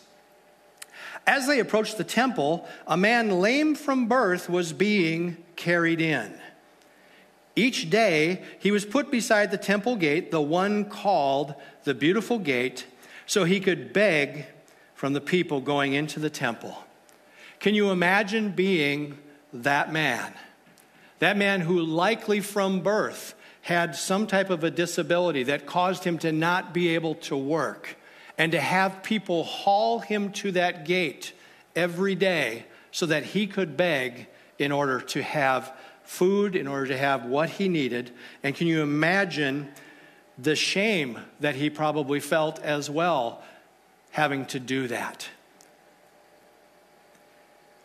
As 1.26 1.46
they 1.46 1.60
approached 1.60 1.98
the 1.98 2.04
temple, 2.04 2.66
a 2.86 2.96
man 2.96 3.30
lame 3.40 3.74
from 3.74 4.06
birth 4.06 4.48
was 4.48 4.72
being 4.72 5.36
carried 5.56 6.00
in. 6.00 6.32
Each 7.56 7.90
day, 7.90 8.42
he 8.58 8.70
was 8.70 8.84
put 8.84 9.10
beside 9.10 9.50
the 9.50 9.58
temple 9.58 9.96
gate, 9.96 10.30
the 10.30 10.40
one 10.40 10.84
called 10.84 11.54
the 11.84 11.94
Beautiful 11.94 12.38
Gate, 12.38 12.86
so 13.26 13.44
he 13.44 13.60
could 13.60 13.92
beg 13.92 14.46
from 14.94 15.12
the 15.12 15.20
people 15.20 15.60
going 15.60 15.92
into 15.92 16.20
the 16.20 16.30
temple. 16.30 16.84
Can 17.58 17.74
you 17.74 17.90
imagine 17.90 18.50
being 18.50 19.18
that 19.52 19.92
man? 19.92 20.32
That 21.18 21.36
man 21.36 21.60
who, 21.60 21.80
likely 21.80 22.40
from 22.40 22.80
birth, 22.80 23.34
had 23.62 23.94
some 23.94 24.26
type 24.26 24.48
of 24.50 24.64
a 24.64 24.70
disability 24.70 25.42
that 25.44 25.66
caused 25.66 26.04
him 26.04 26.18
to 26.18 26.32
not 26.32 26.72
be 26.72 26.88
able 26.94 27.14
to 27.16 27.36
work, 27.36 27.96
and 28.38 28.52
to 28.52 28.60
have 28.60 29.02
people 29.02 29.44
haul 29.44 29.98
him 29.98 30.32
to 30.32 30.52
that 30.52 30.84
gate 30.86 31.32
every 31.76 32.14
day 32.14 32.64
so 32.90 33.06
that 33.06 33.24
he 33.24 33.46
could 33.46 33.76
beg 33.76 34.26
in 34.58 34.72
order 34.72 35.00
to 35.00 35.22
have 35.22 35.72
food 36.10 36.56
in 36.56 36.66
order 36.66 36.88
to 36.88 36.98
have 36.98 37.24
what 37.24 37.48
he 37.48 37.68
needed. 37.68 38.10
And 38.42 38.52
can 38.52 38.66
you 38.66 38.82
imagine 38.82 39.68
the 40.36 40.56
shame 40.56 41.20
that 41.38 41.54
he 41.54 41.70
probably 41.70 42.18
felt 42.18 42.58
as 42.58 42.90
well 42.90 43.42
having 44.10 44.44
to 44.46 44.58
do 44.58 44.88
that? 44.88 45.28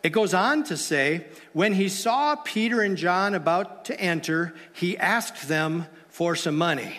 It 0.01 0.09
goes 0.09 0.33
on 0.33 0.63
to 0.65 0.75
say, 0.75 1.27
when 1.53 1.73
he 1.73 1.87
saw 1.87 2.35
Peter 2.35 2.81
and 2.81 2.97
John 2.97 3.35
about 3.35 3.85
to 3.85 4.01
enter, 4.01 4.55
he 4.73 4.97
asked 4.97 5.47
them 5.47 5.85
for 6.09 6.35
some 6.35 6.57
money. 6.57 6.97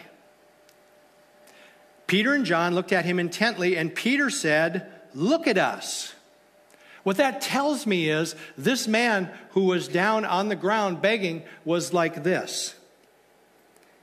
Peter 2.07 2.35
and 2.35 2.45
John 2.45 2.77
looked 2.77 2.93
at 2.93 3.05
him 3.05 3.19
intently, 3.19 3.77
and 3.77 3.93
Peter 3.93 4.31
said, 4.31 4.93
Look 5.13 5.49
at 5.49 5.59
us. 5.59 6.15
What 7.07 7.19
that 7.19 7.41
tells 7.41 7.87
me 7.87 8.11
is 8.11 8.35
this 8.59 8.89
man 8.89 9.31
who 9.51 9.61
was 9.61 9.87
down 9.87 10.25
on 10.25 10.49
the 10.49 10.57
ground 10.57 11.01
begging 11.01 11.45
was 11.65 11.93
like 11.93 12.25
this. 12.25 12.75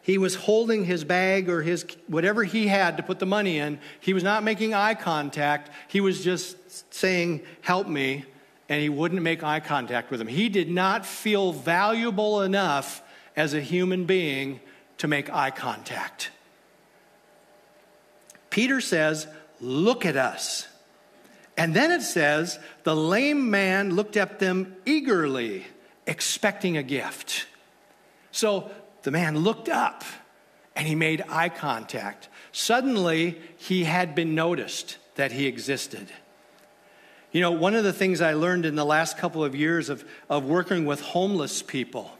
He 0.01 0.17
was 0.17 0.35
holding 0.35 0.85
his 0.85 1.03
bag 1.03 1.49
or 1.49 1.61
his 1.61 1.85
whatever 2.07 2.45
he 2.45 2.67
had 2.67 2.95
to 2.95 3.03
put 3.03 3.19
the 3.19 3.25
money 3.25 3.57
in. 3.57 3.79
He 3.99 4.13
was 4.13 4.23
not 4.23 4.41
making 4.41 4.73
eye 4.73 4.93
contact. 4.93 5.69
He 5.89 5.99
was 5.99 6.23
just 6.23 6.93
saying, 6.93 7.41
"Help 7.59 7.89
me." 7.89 8.23
And 8.69 8.81
he 8.81 8.87
wouldn't 8.87 9.21
make 9.21 9.43
eye 9.43 9.59
contact 9.59 10.09
with 10.09 10.21
him. 10.21 10.27
He 10.27 10.47
did 10.47 10.71
not 10.71 11.05
feel 11.05 11.51
valuable 11.51 12.41
enough 12.41 13.03
as 13.35 13.53
a 13.53 13.59
human 13.59 14.05
being 14.05 14.61
to 14.99 15.09
make 15.09 15.29
eye 15.29 15.51
contact. 15.51 16.31
Peter 18.49 18.79
says, 18.79 19.27
Look 19.59 20.05
at 20.05 20.15
us. 20.15 20.69
And 21.57 21.75
then 21.75 21.91
it 21.91 22.01
says, 22.01 22.57
the 22.83 22.95
lame 22.95 23.51
man 23.51 23.95
looked 23.95 24.17
at 24.17 24.39
them 24.39 24.75
eagerly, 24.85 25.65
expecting 26.07 26.77
a 26.77 26.83
gift. 26.83 27.45
So 28.31 28.71
the 29.03 29.11
man 29.11 29.37
looked 29.37 29.69
up 29.69 30.03
and 30.75 30.87
he 30.87 30.95
made 30.95 31.23
eye 31.29 31.49
contact. 31.49 32.29
Suddenly, 32.51 33.39
he 33.57 33.83
had 33.83 34.15
been 34.15 34.33
noticed 34.33 34.97
that 35.15 35.31
he 35.31 35.45
existed. 35.45 36.11
You 37.31 37.41
know, 37.41 37.51
one 37.51 37.75
of 37.75 37.83
the 37.83 37.93
things 37.93 38.21
I 38.21 38.33
learned 38.33 38.65
in 38.65 38.75
the 38.75 38.85
last 38.85 39.17
couple 39.17 39.43
of 39.43 39.55
years 39.55 39.89
of, 39.89 40.03
of 40.29 40.45
working 40.45 40.85
with 40.85 41.01
homeless 41.01 41.61
people, 41.61 42.11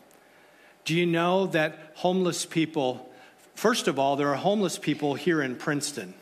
do 0.86 0.96
you 0.96 1.06
know 1.06 1.48
that 1.48 1.94
homeless 1.96 2.46
people, 2.46 3.12
first 3.56 3.88
of 3.88 3.98
all, 3.98 4.16
there 4.16 4.30
are 4.30 4.36
homeless 4.36 4.78
people 4.78 5.14
here 5.16 5.42
in 5.42 5.56
Princeton. 5.56 6.14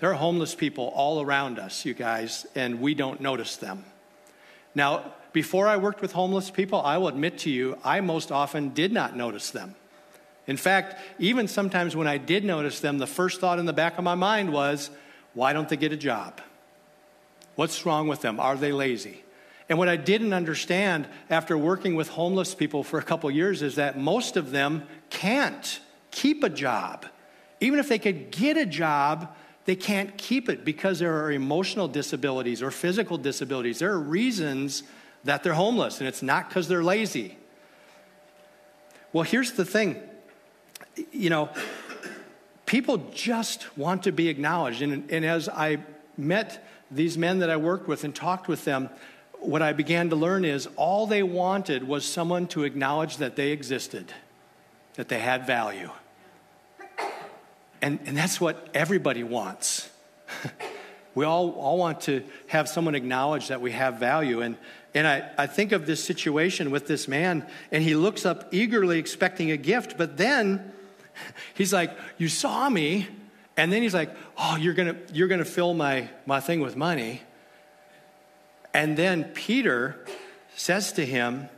There 0.00 0.10
are 0.10 0.14
homeless 0.14 0.54
people 0.54 0.92
all 0.96 1.20
around 1.20 1.58
us, 1.58 1.84
you 1.84 1.92
guys, 1.92 2.46
and 2.54 2.80
we 2.80 2.94
don't 2.94 3.20
notice 3.20 3.56
them. 3.56 3.84
Now, 4.74 5.12
before 5.32 5.68
I 5.68 5.76
worked 5.76 6.00
with 6.00 6.12
homeless 6.12 6.50
people, 6.50 6.80
I 6.80 6.96
will 6.96 7.08
admit 7.08 7.38
to 7.40 7.50
you, 7.50 7.78
I 7.84 8.00
most 8.00 8.32
often 8.32 8.70
did 8.70 8.92
not 8.92 9.14
notice 9.14 9.50
them. 9.50 9.74
In 10.46 10.56
fact, 10.56 10.96
even 11.18 11.46
sometimes 11.46 11.94
when 11.94 12.08
I 12.08 12.16
did 12.16 12.44
notice 12.44 12.80
them, 12.80 12.96
the 12.96 13.06
first 13.06 13.40
thought 13.40 13.58
in 13.58 13.66
the 13.66 13.74
back 13.74 13.98
of 13.98 14.04
my 14.04 14.14
mind 14.14 14.52
was, 14.52 14.90
why 15.34 15.52
don't 15.52 15.68
they 15.68 15.76
get 15.76 15.92
a 15.92 15.96
job? 15.96 16.40
What's 17.54 17.84
wrong 17.84 18.08
with 18.08 18.22
them? 18.22 18.40
Are 18.40 18.56
they 18.56 18.72
lazy? 18.72 19.22
And 19.68 19.78
what 19.78 19.88
I 19.88 19.96
didn't 19.96 20.32
understand 20.32 21.06
after 21.28 21.58
working 21.58 21.94
with 21.94 22.08
homeless 22.08 22.54
people 22.54 22.82
for 22.82 22.98
a 22.98 23.02
couple 23.02 23.30
years 23.30 23.60
is 23.60 23.76
that 23.76 23.98
most 23.98 24.38
of 24.38 24.50
them 24.50 24.84
can't 25.10 25.78
keep 26.10 26.42
a 26.42 26.48
job. 26.48 27.04
Even 27.60 27.78
if 27.78 27.88
they 27.88 27.98
could 27.98 28.30
get 28.30 28.56
a 28.56 28.66
job, 28.66 29.36
they 29.64 29.76
can't 29.76 30.16
keep 30.16 30.48
it 30.48 30.64
because 30.64 30.98
there 30.98 31.22
are 31.24 31.30
emotional 31.30 31.88
disabilities 31.88 32.62
or 32.62 32.70
physical 32.70 33.18
disabilities. 33.18 33.78
There 33.78 33.92
are 33.92 34.00
reasons 34.00 34.82
that 35.24 35.42
they're 35.42 35.54
homeless, 35.54 36.00
and 36.00 36.08
it's 36.08 36.22
not 36.22 36.48
because 36.48 36.66
they're 36.68 36.82
lazy. 36.82 37.36
Well, 39.12 39.24
here's 39.24 39.52
the 39.52 39.64
thing 39.64 40.00
you 41.12 41.30
know, 41.30 41.48
people 42.66 42.98
just 43.12 43.76
want 43.76 44.02
to 44.04 44.12
be 44.12 44.28
acknowledged. 44.28 44.82
And, 44.82 45.10
and 45.10 45.24
as 45.24 45.48
I 45.48 45.78
met 46.16 46.66
these 46.90 47.16
men 47.16 47.38
that 47.40 47.50
I 47.50 47.56
worked 47.56 47.88
with 47.88 48.04
and 48.04 48.14
talked 48.14 48.48
with 48.48 48.64
them, 48.64 48.90
what 49.38 49.62
I 49.62 49.72
began 49.72 50.10
to 50.10 50.16
learn 50.16 50.44
is 50.44 50.68
all 50.76 51.06
they 51.06 51.22
wanted 51.22 51.86
was 51.86 52.04
someone 52.04 52.46
to 52.48 52.64
acknowledge 52.64 53.16
that 53.18 53.36
they 53.36 53.50
existed, 53.50 54.12
that 54.94 55.08
they 55.08 55.18
had 55.18 55.46
value. 55.46 55.90
And, 57.82 57.98
and 58.04 58.16
that's 58.16 58.40
what 58.40 58.68
everybody 58.74 59.22
wants. 59.22 59.90
we 61.14 61.24
all, 61.24 61.50
all 61.52 61.78
want 61.78 62.02
to 62.02 62.22
have 62.48 62.68
someone 62.68 62.94
acknowledge 62.94 63.48
that 63.48 63.60
we 63.60 63.72
have 63.72 63.98
value. 63.98 64.42
And, 64.42 64.56
and 64.94 65.06
I, 65.06 65.30
I 65.38 65.46
think 65.46 65.72
of 65.72 65.86
this 65.86 66.02
situation 66.02 66.70
with 66.70 66.86
this 66.86 67.08
man, 67.08 67.46
and 67.72 67.82
he 67.82 67.94
looks 67.94 68.26
up 68.26 68.52
eagerly 68.52 68.98
expecting 68.98 69.50
a 69.50 69.56
gift, 69.56 69.96
but 69.96 70.16
then 70.16 70.72
he's 71.54 71.72
like, 71.72 71.96
You 72.18 72.28
saw 72.28 72.68
me. 72.68 73.08
And 73.56 73.72
then 73.72 73.82
he's 73.82 73.94
like, 73.94 74.14
Oh, 74.38 74.56
you're 74.56 74.74
going 74.74 74.94
to 74.94 75.14
you're 75.14 75.28
to 75.28 75.44
fill 75.44 75.74
my, 75.74 76.08
my 76.26 76.40
thing 76.40 76.60
with 76.60 76.76
money. 76.76 77.22
And 78.72 78.96
then 78.96 79.24
Peter 79.24 80.04
says 80.56 80.92
to 80.92 81.04
him, 81.04 81.48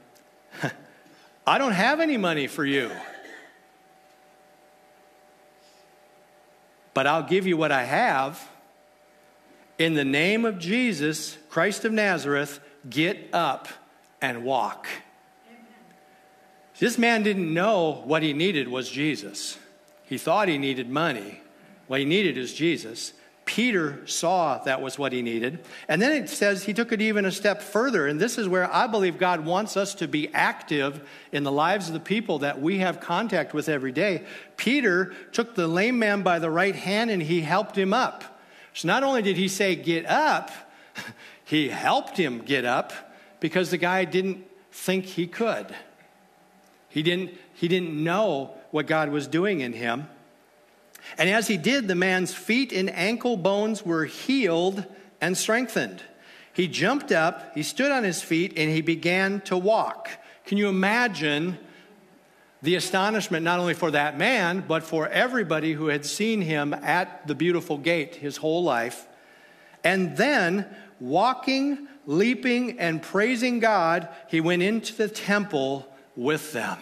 I 1.47 1.59
don't 1.59 1.73
have 1.73 2.01
any 2.01 2.17
money 2.17 2.47
for 2.47 2.65
you. 2.65 2.91
But 6.95 7.07
I'll 7.07 7.23
give 7.23 7.47
you 7.47 7.57
what 7.57 7.73
I 7.73 7.85
have. 7.85 8.49
In 9.79 9.95
the 9.95 10.05
name 10.05 10.45
of 10.45 10.59
Jesus, 10.59 11.39
Christ 11.49 11.85
of 11.85 11.93
Nazareth, 11.93 12.61
get 12.89 13.29
up 13.33 13.69
and 14.21 14.45
walk. 14.45 14.87
Amen. 15.49 15.65
This 16.79 16.99
man 16.99 17.23
didn't 17.23 17.53
know 17.53 18.03
what 18.05 18.23
he 18.23 18.33
needed 18.33 18.69
was 18.69 18.89
Jesus. 18.91 19.59
He 20.05 20.19
thought 20.19 20.49
he 20.49 20.59
needed 20.59 20.89
money. 20.91 21.41
What 21.87 22.01
he 22.01 22.07
needed 22.07 22.37
is 22.37 22.53
Jesus. 22.53 23.13
Peter 23.55 24.01
saw 24.07 24.57
that 24.65 24.81
was 24.81 24.99
what 24.99 25.13
he 25.13 25.21
needed. 25.21 25.59
And 25.87 26.01
then 26.01 26.13
it 26.13 26.31
says 26.31 26.65
he 26.65 26.73
took 26.73 26.91
it 26.91 27.03
even 27.03 27.27
a 27.27 27.31
step 27.31 27.61
further. 27.61 28.07
And 28.07 28.19
this 28.19 28.39
is 28.39 28.49
where 28.49 28.73
I 28.73 28.87
believe 28.87 29.19
God 29.19 29.45
wants 29.45 29.77
us 29.77 29.95
to 29.97 30.09
be 30.09 30.33
active 30.33 31.07
in 31.33 31.43
the 31.43 31.53
lives 31.53 31.89
of 31.89 31.93
the 31.93 32.01
people 32.01 32.39
that 32.39 32.63
we 32.63 32.79
have 32.79 32.99
contact 32.99 33.53
with 33.53 33.69
every 33.69 33.93
day. 33.93 34.25
Peter 34.57 35.15
took 35.33 35.55
the 35.55 35.69
lame 35.69 35.99
man 35.99 36.23
by 36.23 36.39
the 36.39 36.49
right 36.49 36.75
hand 36.75 37.11
and 37.11 37.23
he 37.23 37.43
helped 37.43 37.77
him 37.77 37.93
up. 37.93 38.41
So 38.73 38.89
not 38.89 39.03
only 39.03 39.21
did 39.21 39.37
he 39.37 39.49
say, 39.49 39.77
Get 39.77 40.07
up, 40.07 40.51
he 41.45 41.69
helped 41.69 42.17
him 42.17 42.39
get 42.39 42.65
up 42.65 43.15
because 43.39 43.71
the 43.71 43.77
guy 43.77 44.07
didn't 44.07 44.47
think 44.71 45.05
he 45.05 45.27
could. 45.27 45.77
He 46.89 47.03
didn't, 47.03 47.33
he 47.53 47.69
didn't 47.69 48.03
know 48.03 48.55
what 48.71 48.87
God 48.87 49.11
was 49.11 49.27
doing 49.27 49.61
in 49.61 49.75
him. 49.75 50.09
And 51.19 51.29
as 51.29 51.49
he 51.49 51.57
did, 51.57 51.89
the 51.89 51.95
man's 51.95 52.35
feet 52.35 52.73
and 52.73 52.91
ankle 52.91 53.37
bones 53.37 53.85
were 53.85 54.05
healed 54.05 54.85
and 55.21 55.37
strengthened. 55.37 56.03
He 56.53 56.69
jumped 56.69 57.13
up, 57.13 57.55
he 57.55 57.63
stood 57.63 57.91
on 57.91 58.05
his 58.05 58.23
feet, 58.23 58.55
and 58.57 58.71
he 58.71 58.83
began 58.83 59.41
to 59.43 59.57
walk. 59.57 60.11
Can 60.45 60.59
you 60.59 60.69
imagine 60.69 61.59
the 62.61 62.77
astonishment 62.77 63.43
not 63.43 63.59
only 63.59 63.75
for 63.75 63.91
that 63.91 64.19
man, 64.19 64.65
but 64.67 64.83
for 64.83 65.09
everybody 65.09 65.73
who 65.73 65.87
had 65.87 66.05
seen 66.05 66.43
him 66.43 66.75
at 66.75 67.27
the 67.27 67.35
beautiful 67.35 67.79
gate 67.79 68.17
his 68.17 68.37
whole 68.37 68.63
life? 68.63 69.07
And 69.83 70.17
then, 70.17 70.67
walking, 71.01 71.89
leaping, 72.07 72.79
and 72.79 73.03
praising 73.03 73.59
God, 73.59 74.09
he 74.29 74.41
went 74.41 74.63
into 74.63 74.95
the 74.95 75.09
temple 75.09 75.89
with 76.15 76.53
them. 76.53 76.79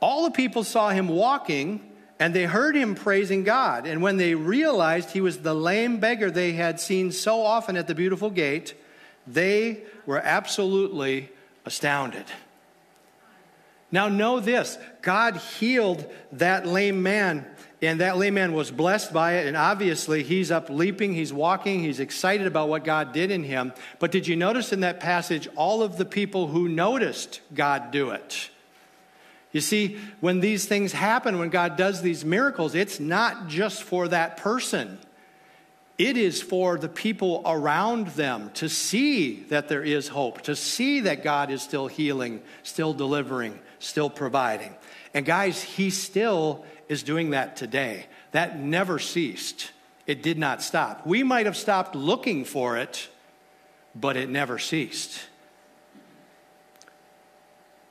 All 0.00 0.24
the 0.24 0.30
people 0.30 0.64
saw 0.64 0.90
him 0.90 1.08
walking 1.08 1.88
and 2.18 2.34
they 2.34 2.44
heard 2.44 2.76
him 2.76 2.94
praising 2.94 3.44
God. 3.44 3.86
And 3.86 4.02
when 4.02 4.16
they 4.16 4.34
realized 4.34 5.10
he 5.10 5.20
was 5.20 5.38
the 5.38 5.54
lame 5.54 5.98
beggar 5.98 6.30
they 6.30 6.52
had 6.52 6.80
seen 6.80 7.12
so 7.12 7.42
often 7.42 7.76
at 7.76 7.86
the 7.86 7.94
beautiful 7.94 8.30
gate, 8.30 8.74
they 9.26 9.82
were 10.06 10.18
absolutely 10.18 11.30
astounded. 11.64 12.24
Now, 13.90 14.08
know 14.08 14.40
this 14.40 14.78
God 15.00 15.36
healed 15.36 16.04
that 16.32 16.66
lame 16.66 17.02
man, 17.02 17.46
and 17.80 18.00
that 18.00 18.18
lame 18.18 18.34
man 18.34 18.52
was 18.52 18.70
blessed 18.70 19.12
by 19.12 19.34
it. 19.34 19.46
And 19.46 19.56
obviously, 19.56 20.22
he's 20.22 20.50
up 20.50 20.68
leaping, 20.68 21.14
he's 21.14 21.32
walking, 21.32 21.80
he's 21.80 22.00
excited 22.00 22.46
about 22.46 22.68
what 22.68 22.84
God 22.84 23.12
did 23.12 23.30
in 23.30 23.44
him. 23.44 23.72
But 23.98 24.10
did 24.10 24.26
you 24.26 24.36
notice 24.36 24.72
in 24.72 24.80
that 24.80 25.00
passage 25.00 25.48
all 25.56 25.82
of 25.82 25.96
the 25.96 26.04
people 26.04 26.48
who 26.48 26.68
noticed 26.68 27.40
God 27.54 27.90
do 27.90 28.10
it? 28.10 28.50
You 29.52 29.60
see, 29.60 29.98
when 30.20 30.40
these 30.40 30.66
things 30.66 30.92
happen, 30.92 31.38
when 31.38 31.48
God 31.48 31.76
does 31.76 32.02
these 32.02 32.24
miracles, 32.24 32.74
it's 32.74 33.00
not 33.00 33.48
just 33.48 33.82
for 33.82 34.08
that 34.08 34.36
person. 34.36 34.98
It 35.96 36.16
is 36.16 36.40
for 36.40 36.78
the 36.78 36.88
people 36.88 37.42
around 37.44 38.08
them 38.08 38.50
to 38.54 38.68
see 38.68 39.42
that 39.44 39.68
there 39.68 39.82
is 39.82 40.08
hope, 40.08 40.42
to 40.42 40.54
see 40.54 41.00
that 41.00 41.24
God 41.24 41.50
is 41.50 41.62
still 41.62 41.88
healing, 41.88 42.40
still 42.62 42.94
delivering, 42.94 43.58
still 43.80 44.10
providing. 44.10 44.74
And 45.12 45.26
guys, 45.26 45.60
He 45.60 45.90
still 45.90 46.64
is 46.88 47.02
doing 47.02 47.30
that 47.30 47.56
today. 47.56 48.06
That 48.30 48.60
never 48.60 48.98
ceased, 48.98 49.72
it 50.06 50.22
did 50.22 50.38
not 50.38 50.62
stop. 50.62 51.06
We 51.06 51.22
might 51.22 51.46
have 51.46 51.56
stopped 51.56 51.96
looking 51.96 52.44
for 52.44 52.76
it, 52.76 53.08
but 53.94 54.16
it 54.16 54.28
never 54.28 54.58
ceased. 54.58 55.20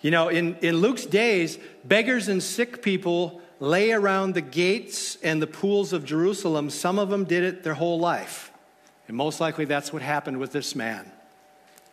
You 0.08 0.12
know, 0.12 0.30
in, 0.30 0.56
in 0.62 0.78
Luke's 0.78 1.06
days, 1.06 1.60
beggars 1.84 2.30
and 2.30 2.42
sick 2.42 2.82
people 2.82 3.42
lay 3.60 3.92
around 3.92 4.36
the 4.36 4.42
gates 4.42 5.18
and 5.18 5.42
the 5.42 5.48
pools 5.48 5.92
of 5.92 6.06
Jerusalem. 6.06 6.70
Some 6.70 6.98
of 6.98 7.10
them 7.10 7.26
did 7.26 7.44
it 7.44 7.62
their 7.62 7.74
whole 7.74 8.00
life. 8.00 8.54
And 9.10 9.18
most 9.18 9.42
likely 9.42 9.66
that's 9.66 9.92
what 9.92 10.02
happened 10.02 10.38
with 10.38 10.54
this 10.54 10.78
man. 10.78 11.12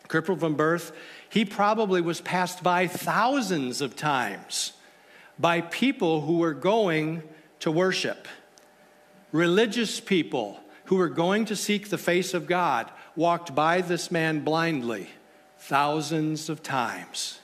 Crippled 0.07 0.39
from 0.39 0.55
birth, 0.55 0.93
he 1.27 1.43
probably 1.43 1.99
was 1.99 2.21
passed 2.21 2.63
by 2.63 2.87
thousands 2.87 3.81
of 3.81 3.97
times 3.97 4.71
by 5.37 5.59
people 5.59 6.21
who 6.21 6.37
were 6.37 6.53
going 6.53 7.21
to 7.59 7.69
worship. 7.69 8.29
Religious 9.33 9.99
people 9.99 10.61
who 10.85 10.95
were 10.95 11.09
going 11.09 11.43
to 11.43 11.55
seek 11.57 11.89
the 11.89 11.97
face 11.97 12.33
of 12.33 12.47
God 12.47 12.89
walked 13.17 13.53
by 13.53 13.81
this 13.81 14.09
man 14.09 14.39
blindly 14.39 15.09
thousands 15.57 16.47
of 16.47 16.63
times. 16.63 17.39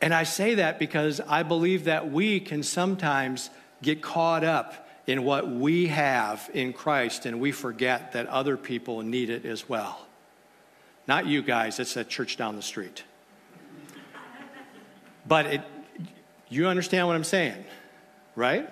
And 0.00 0.14
I 0.14 0.22
say 0.22 0.56
that 0.56 0.78
because 0.78 1.20
I 1.20 1.42
believe 1.42 1.84
that 1.84 2.10
we 2.10 2.40
can 2.40 2.62
sometimes 2.62 3.50
get 3.82 4.00
caught 4.00 4.44
up 4.44 4.88
in 5.06 5.24
what 5.24 5.48
we 5.50 5.88
have 5.88 6.48
in 6.54 6.72
Christ 6.72 7.26
and 7.26 7.40
we 7.40 7.50
forget 7.50 8.12
that 8.12 8.26
other 8.26 8.56
people 8.56 9.02
need 9.02 9.30
it 9.30 9.44
as 9.44 9.68
well. 9.68 10.06
Not 11.06 11.26
you 11.26 11.42
guys, 11.42 11.80
it's 11.80 11.94
that 11.94 12.08
church 12.08 12.36
down 12.36 12.56
the 12.56 12.62
street. 12.62 13.02
But 15.26 15.46
it, 15.46 15.62
you 16.48 16.68
understand 16.68 17.06
what 17.06 17.16
I'm 17.16 17.24
saying, 17.24 17.64
right? 18.36 18.68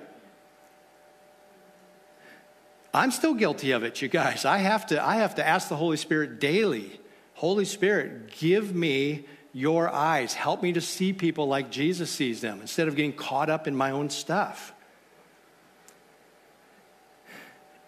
I'm 2.94 3.10
still 3.10 3.34
guilty 3.34 3.72
of 3.72 3.82
it, 3.82 4.00
you 4.00 4.08
guys. 4.08 4.44
I 4.44 4.58
have 4.58 4.86
to, 4.86 5.04
I 5.04 5.16
have 5.16 5.34
to 5.36 5.46
ask 5.46 5.68
the 5.68 5.76
Holy 5.76 5.96
Spirit 5.96 6.40
daily 6.40 7.00
Holy 7.36 7.66
Spirit, 7.66 8.30
give 8.38 8.74
me 8.74 9.26
your 9.56 9.88
eyes. 9.88 10.34
Help 10.34 10.62
me 10.62 10.74
to 10.74 10.82
see 10.82 11.14
people 11.14 11.48
like 11.48 11.70
Jesus 11.70 12.10
sees 12.10 12.42
them 12.42 12.60
instead 12.60 12.88
of 12.88 12.94
getting 12.94 13.14
caught 13.14 13.48
up 13.48 13.66
in 13.66 13.74
my 13.74 13.90
own 13.90 14.10
stuff. 14.10 14.74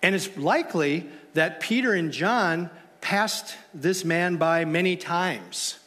And 0.02 0.14
it's 0.14 0.34
likely 0.38 1.06
that 1.34 1.60
Peter 1.60 1.92
and 1.92 2.10
John 2.10 2.70
passed 3.02 3.54
this 3.74 4.02
man 4.02 4.38
by 4.38 4.64
many 4.64 4.96
times. 4.96 5.78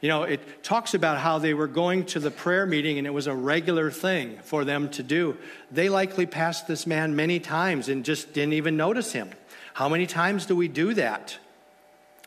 You 0.00 0.08
know, 0.08 0.24
it 0.24 0.64
talks 0.64 0.94
about 0.94 1.18
how 1.18 1.38
they 1.38 1.54
were 1.54 1.68
going 1.68 2.06
to 2.06 2.18
the 2.18 2.32
prayer 2.32 2.66
meeting 2.66 2.98
and 2.98 3.06
it 3.06 3.10
was 3.10 3.28
a 3.28 3.34
regular 3.34 3.92
thing 3.92 4.40
for 4.42 4.64
them 4.64 4.88
to 4.90 5.04
do. 5.04 5.36
They 5.70 5.88
likely 5.88 6.26
passed 6.26 6.66
this 6.66 6.88
man 6.88 7.14
many 7.14 7.38
times 7.38 7.88
and 7.88 8.04
just 8.04 8.32
didn't 8.32 8.54
even 8.54 8.76
notice 8.76 9.12
him. 9.12 9.30
How 9.74 9.88
many 9.88 10.08
times 10.08 10.46
do 10.46 10.56
we 10.56 10.66
do 10.66 10.92
that? 10.94 11.38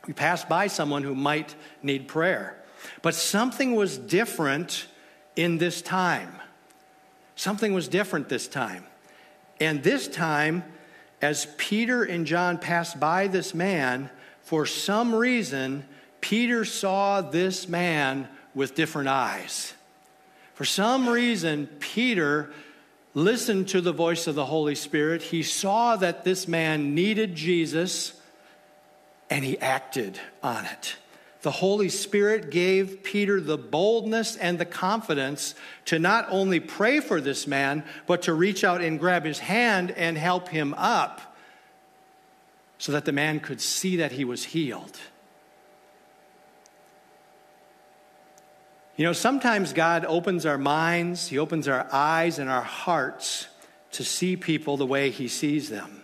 We 0.07 0.13
pass 0.13 0.45
by 0.45 0.67
someone 0.67 1.03
who 1.03 1.15
might 1.15 1.53
need 1.81 2.07
prayer. 2.07 2.62
But 3.01 3.15
something 3.15 3.75
was 3.75 3.97
different 3.97 4.87
in 5.35 5.57
this 5.57 5.81
time. 5.81 6.31
Something 7.35 7.73
was 7.73 7.87
different 7.87 8.29
this 8.29 8.47
time. 8.47 8.85
And 9.59 9.83
this 9.83 10.07
time, 10.07 10.63
as 11.21 11.47
Peter 11.57 12.03
and 12.03 12.25
John 12.25 12.57
passed 12.57 12.99
by 12.99 13.27
this 13.27 13.53
man, 13.53 14.09
for 14.41 14.65
some 14.65 15.15
reason, 15.15 15.85
Peter 16.21 16.65
saw 16.65 17.21
this 17.21 17.67
man 17.67 18.27
with 18.53 18.75
different 18.75 19.09
eyes. 19.09 19.73
For 20.53 20.65
some 20.65 21.09
reason, 21.09 21.67
Peter 21.79 22.51
listened 23.13 23.69
to 23.69 23.81
the 23.81 23.91
voice 23.91 24.27
of 24.27 24.35
the 24.35 24.45
Holy 24.45 24.75
Spirit. 24.75 25.21
He 25.21 25.43
saw 25.43 25.95
that 25.95 26.23
this 26.23 26.47
man 26.47 26.93
needed 26.93 27.35
Jesus, 27.35 28.13
and 29.29 29.43
he 29.43 29.57
acted 29.59 30.19
on 30.41 30.65
it 30.65 30.95
the 31.43 31.51
Holy 31.51 31.89
Spirit 31.89 32.49
gave 32.49 33.03
Peter 33.03 33.39
the 33.39 33.58
boldness 33.58 34.38
and 34.38 34.58
the 34.58 34.65
confidence 34.65 35.56
to 35.86 35.99
not 35.99 36.25
only 36.29 36.62
pray 36.62 37.01
for 37.01 37.19
this 37.19 37.45
man, 37.45 37.84
but 38.08 38.23
to 38.23 38.34
reach 38.34 38.63
out 38.63 38.82
and 38.82 38.97
grab 38.97 39.25
his 39.25 39.39
hand 39.39 39.91
and 39.91 40.17
help 40.17 40.47
him 40.47 40.73
up 40.75 41.36
so 42.77 42.93
that 42.93 43.03
the 43.03 43.12
man 43.12 43.41
could 43.41 43.60
see 43.60 43.97
that 43.97 44.13
he 44.13 44.23
was 44.23 44.45
healed. 44.45 44.97
You 48.95 49.06
know, 49.06 49.13
sometimes 49.13 49.73
God 49.73 50.06
opens 50.06 50.45
our 50.45 50.58
minds, 50.58 51.27
He 51.27 51.39
opens 51.39 51.67
our 51.67 51.88
eyes 51.91 52.39
and 52.39 52.49
our 52.49 52.62
hearts 52.62 53.47
to 53.93 54.03
see 54.03 54.38
people 54.38 54.77
the 54.77 54.86
way 54.86 55.10
He 55.10 55.27
sees 55.27 55.69
them. 55.69 56.02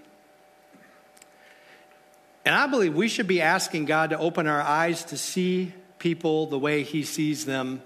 And 2.49 2.57
I 2.57 2.65
believe 2.65 2.95
we 2.95 3.09
should 3.09 3.27
be 3.27 3.43
asking 3.43 3.85
God 3.85 4.09
to 4.09 4.17
open 4.17 4.47
our 4.47 4.59
eyes 4.59 5.03
to 5.03 5.19
see 5.19 5.71
people 5.99 6.47
the 6.47 6.57
way 6.57 6.81
He 6.81 7.03
sees 7.03 7.45
them 7.45 7.83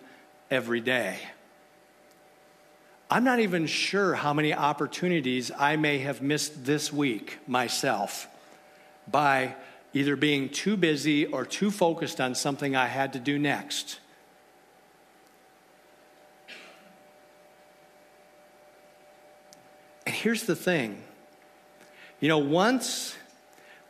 every 0.49 0.79
day. 0.79 1.19
I'm 3.11 3.25
not 3.25 3.41
even 3.41 3.67
sure 3.67 4.15
how 4.15 4.33
many 4.33 4.53
opportunities 4.53 5.51
I 5.51 5.75
may 5.75 5.97
have 5.97 6.21
missed 6.21 6.63
this 6.63 6.93
week 6.93 7.39
myself 7.45 8.25
by 9.05 9.55
either 9.93 10.15
being 10.15 10.47
too 10.47 10.77
busy 10.77 11.25
or 11.25 11.43
too 11.43 11.69
focused 11.69 12.21
on 12.21 12.33
something 12.33 12.73
I 12.73 12.87
had 12.87 13.11
to 13.11 13.19
do 13.19 13.37
next. 13.37 13.99
And 20.05 20.15
here's 20.15 20.43
the 20.43 20.55
thing 20.55 21.03
you 22.21 22.29
know, 22.29 22.37
once, 22.37 23.17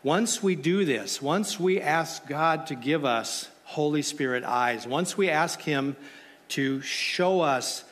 once 0.03 0.43
we 0.43 0.55
do 0.55 0.83
this, 0.83 1.21
once 1.21 1.59
we 1.59 1.79
ask 1.79 2.27
God 2.27 2.67
to 2.67 2.75
give 2.75 3.05
us 3.05 3.49
Holy 3.63 4.01
Spirit 4.01 4.43
eyes, 4.43 4.85
once 4.85 5.17
we 5.17 5.29
ask 5.29 5.61
Him 5.61 5.95
to 6.49 6.81
show 6.81 7.41
us, 7.41 7.85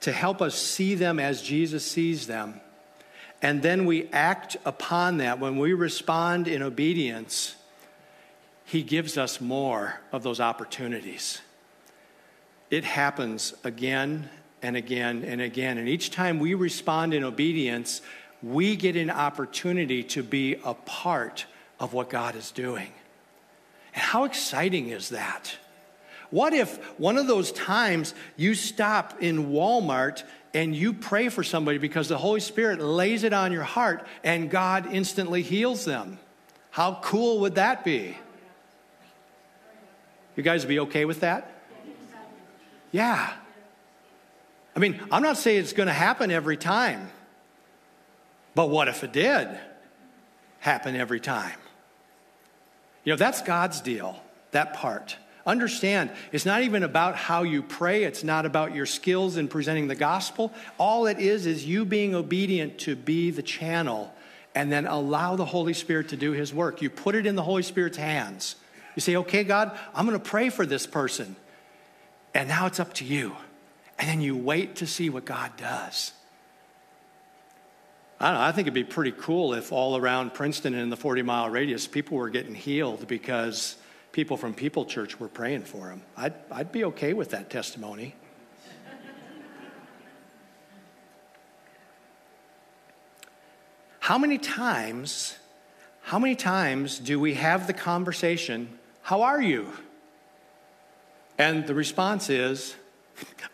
to 0.00 0.12
help 0.12 0.40
us 0.40 0.54
see 0.54 0.94
them 0.94 1.18
as 1.18 1.42
Jesus 1.42 1.84
sees 1.84 2.28
them, 2.28 2.60
and 3.42 3.62
then 3.62 3.84
we 3.84 4.08
act 4.12 4.56
upon 4.64 5.18
that, 5.18 5.40
when 5.40 5.58
we 5.58 5.72
respond 5.74 6.48
in 6.48 6.62
obedience, 6.62 7.56
He 8.64 8.82
gives 8.82 9.18
us 9.18 9.40
more 9.40 10.00
of 10.12 10.22
those 10.22 10.40
opportunities. 10.40 11.40
It 12.70 12.84
happens 12.84 13.54
again 13.62 14.30
and 14.62 14.76
again 14.76 15.24
and 15.24 15.40
again. 15.40 15.78
And 15.78 15.88
each 15.88 16.10
time 16.10 16.38
we 16.38 16.54
respond 16.54 17.12
in 17.12 17.22
obedience, 17.22 18.00
we 18.42 18.76
get 18.76 18.96
an 18.96 19.10
opportunity 19.10 20.02
to 20.04 20.22
be 20.22 20.56
a 20.64 20.74
part 20.74 21.46
of 21.78 21.92
what 21.92 22.10
God 22.10 22.36
is 22.36 22.50
doing. 22.50 22.92
And 23.94 24.02
how 24.02 24.24
exciting 24.24 24.88
is 24.88 25.10
that? 25.10 25.56
What 26.30 26.52
if 26.52 26.78
one 26.98 27.18
of 27.18 27.26
those 27.26 27.52
times 27.52 28.14
you 28.36 28.54
stop 28.54 29.22
in 29.22 29.50
Walmart 29.50 30.22
and 30.52 30.74
you 30.74 30.92
pray 30.92 31.28
for 31.28 31.44
somebody 31.44 31.78
because 31.78 32.08
the 32.08 32.18
Holy 32.18 32.40
Spirit 32.40 32.80
lays 32.80 33.22
it 33.24 33.32
on 33.32 33.52
your 33.52 33.62
heart 33.62 34.06
and 34.24 34.50
God 34.50 34.92
instantly 34.92 35.42
heals 35.42 35.84
them? 35.84 36.18
How 36.70 37.00
cool 37.02 37.40
would 37.40 37.54
that 37.54 37.84
be? 37.84 38.16
You 40.36 40.42
guys 40.42 40.64
be 40.64 40.80
okay 40.80 41.04
with 41.04 41.20
that? 41.20 41.50
Yeah. 42.92 43.32
I 44.74 44.78
mean, 44.78 45.00
I'm 45.10 45.22
not 45.22 45.38
saying 45.38 45.60
it's 45.60 45.72
going 45.72 45.86
to 45.86 45.92
happen 45.92 46.30
every 46.30 46.58
time, 46.58 47.10
but 48.54 48.68
what 48.68 48.88
if 48.88 49.04
it 49.04 49.12
did 49.12 49.48
happen 50.60 50.96
every 50.96 51.20
time? 51.20 51.58
You 53.06 53.12
know, 53.12 53.16
that's 53.16 53.40
God's 53.40 53.80
deal, 53.80 54.20
that 54.50 54.74
part. 54.74 55.16
Understand, 55.46 56.10
it's 56.32 56.44
not 56.44 56.62
even 56.62 56.82
about 56.82 57.14
how 57.14 57.44
you 57.44 57.62
pray, 57.62 58.02
it's 58.02 58.24
not 58.24 58.44
about 58.44 58.74
your 58.74 58.84
skills 58.84 59.36
in 59.36 59.46
presenting 59.46 59.86
the 59.86 59.94
gospel. 59.94 60.52
All 60.76 61.06
it 61.06 61.20
is 61.20 61.46
is 61.46 61.64
you 61.64 61.84
being 61.84 62.16
obedient 62.16 62.80
to 62.80 62.96
be 62.96 63.30
the 63.30 63.44
channel 63.44 64.12
and 64.56 64.72
then 64.72 64.88
allow 64.88 65.36
the 65.36 65.44
Holy 65.44 65.72
Spirit 65.72 66.08
to 66.08 66.16
do 66.16 66.32
his 66.32 66.52
work. 66.52 66.82
You 66.82 66.90
put 66.90 67.14
it 67.14 67.26
in 67.26 67.36
the 67.36 67.44
Holy 67.44 67.62
Spirit's 67.62 67.96
hands. 67.96 68.56
You 68.96 69.00
say, 69.00 69.14
okay, 69.16 69.44
God, 69.44 69.78
I'm 69.94 70.04
going 70.04 70.18
to 70.18 70.28
pray 70.28 70.48
for 70.48 70.66
this 70.66 70.84
person. 70.84 71.36
And 72.34 72.48
now 72.48 72.66
it's 72.66 72.80
up 72.80 72.92
to 72.94 73.04
you. 73.04 73.36
And 74.00 74.08
then 74.08 74.20
you 74.20 74.36
wait 74.36 74.76
to 74.76 74.86
see 74.86 75.10
what 75.10 75.24
God 75.24 75.52
does. 75.56 76.12
I 78.18 78.32
know, 78.32 78.40
I 78.40 78.52
think 78.52 78.66
it'd 78.66 78.74
be 78.74 78.82
pretty 78.84 79.12
cool 79.12 79.52
if 79.52 79.72
all 79.72 79.94
around 79.96 80.32
Princeton 80.32 80.72
and 80.72 80.82
in 80.84 80.88
the 80.88 80.96
40 80.96 81.20
mile 81.20 81.50
radius, 81.50 81.86
people 81.86 82.16
were 82.16 82.30
getting 82.30 82.54
healed 82.54 83.06
because 83.06 83.76
people 84.12 84.38
from 84.38 84.54
People 84.54 84.86
Church 84.86 85.20
were 85.20 85.28
praying 85.28 85.64
for 85.64 85.88
them. 85.88 86.00
I'd, 86.16 86.32
I'd 86.50 86.72
be 86.72 86.84
okay 86.86 87.12
with 87.12 87.30
that 87.30 87.50
testimony. 87.50 88.14
how 94.00 94.16
many 94.16 94.38
times, 94.38 95.36
how 96.00 96.18
many 96.18 96.36
times 96.36 96.98
do 96.98 97.20
we 97.20 97.34
have 97.34 97.66
the 97.66 97.74
conversation, 97.74 98.78
How 99.02 99.22
are 99.22 99.42
you? 99.42 99.72
And 101.36 101.66
the 101.66 101.74
response 101.74 102.30
is, 102.30 102.74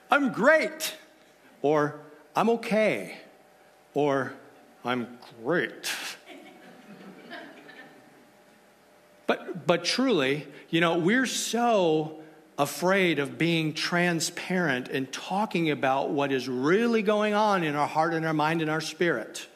I'm 0.09 0.31
great, 0.31 0.95
or 1.63 1.99
I'm 2.37 2.49
okay, 2.51 3.17
or 3.93 4.35
I'm 4.85 5.19
great. 5.43 5.93
But, 9.27 9.67
but 9.67 9.85
truly, 9.85 10.47
you 10.71 10.81
know, 10.81 10.99
we're 10.99 11.27
so 11.27 12.21
afraid 12.59 13.19
of 13.19 13.39
being 13.39 13.73
transparent 13.73 14.89
and 14.89 15.11
talking 15.13 15.71
about 15.71 16.11
what 16.11 16.33
is 16.33 16.49
really 16.49 17.03
going 17.03 17.35
on 17.35 17.65
in 17.65 17.75
our 17.75 17.87
heart 17.87 18.15
and 18.15 18.27
our 18.27 18.35
mind 18.35 18.61
and 18.61 18.71
our 18.71 18.81
spirit. 18.81 19.47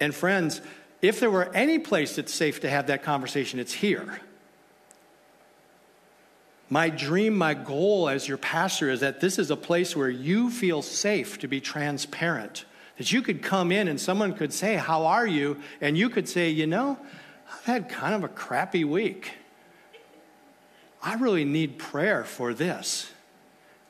And 0.00 0.14
friends, 0.14 0.60
if 1.02 1.20
there 1.20 1.30
were 1.30 1.54
any 1.54 1.78
place 1.78 2.16
that's 2.16 2.32
safe 2.32 2.60
to 2.60 2.70
have 2.70 2.88
that 2.88 3.02
conversation, 3.02 3.60
it's 3.60 3.74
here. 3.74 4.20
My 6.68 6.88
dream, 6.88 7.36
my 7.36 7.54
goal 7.54 8.08
as 8.08 8.28
your 8.28 8.38
pastor 8.38 8.90
is 8.90 9.00
that 9.00 9.20
this 9.20 9.38
is 9.38 9.50
a 9.50 9.56
place 9.56 9.96
where 9.96 10.08
you 10.08 10.50
feel 10.50 10.82
safe 10.82 11.38
to 11.40 11.48
be 11.48 11.60
transparent. 11.60 12.64
That 13.00 13.10
you 13.10 13.22
could 13.22 13.40
come 13.40 13.72
in 13.72 13.88
and 13.88 13.98
someone 13.98 14.34
could 14.34 14.52
say, 14.52 14.76
How 14.76 15.06
are 15.06 15.26
you? 15.26 15.56
And 15.80 15.96
you 15.96 16.10
could 16.10 16.28
say, 16.28 16.50
You 16.50 16.66
know, 16.66 16.98
I've 17.50 17.64
had 17.64 17.88
kind 17.88 18.14
of 18.14 18.24
a 18.24 18.28
crappy 18.28 18.84
week. 18.84 19.32
I 21.02 21.14
really 21.14 21.46
need 21.46 21.78
prayer 21.78 22.24
for 22.24 22.52
this. 22.52 23.10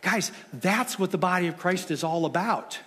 Guys, 0.01 0.31
that's 0.53 0.97
what 0.97 1.11
the 1.11 1.19
body 1.19 1.49
of 1.49 1.57
Christ 1.57 1.91
is 1.91 2.05
all 2.05 2.25
about. 2.25 2.79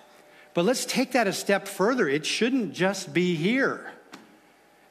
But 0.54 0.64
let's 0.64 0.86
take 0.86 1.12
that 1.12 1.26
a 1.26 1.32
step 1.34 1.68
further. 1.68 2.08
It 2.08 2.24
shouldn't 2.24 2.72
just 2.72 3.12
be 3.12 3.34
here, 3.34 3.92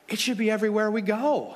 it 0.08 0.20
should 0.20 0.38
be 0.38 0.52
everywhere 0.52 0.92
we 0.92 1.02
go. 1.02 1.56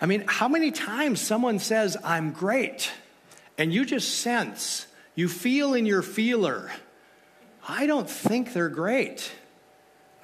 I 0.00 0.06
mean, 0.06 0.24
how 0.26 0.48
many 0.48 0.70
times 0.70 1.20
someone 1.20 1.58
says, 1.58 1.98
I'm 2.02 2.32
great, 2.32 2.90
and 3.60 3.74
you 3.74 3.84
just 3.84 4.20
sense, 4.22 4.86
you 5.14 5.28
feel 5.28 5.74
in 5.74 5.84
your 5.84 6.00
feeler, 6.00 6.70
I 7.68 7.86
don't 7.86 8.08
think 8.08 8.54
they're 8.54 8.70
great. 8.70 9.30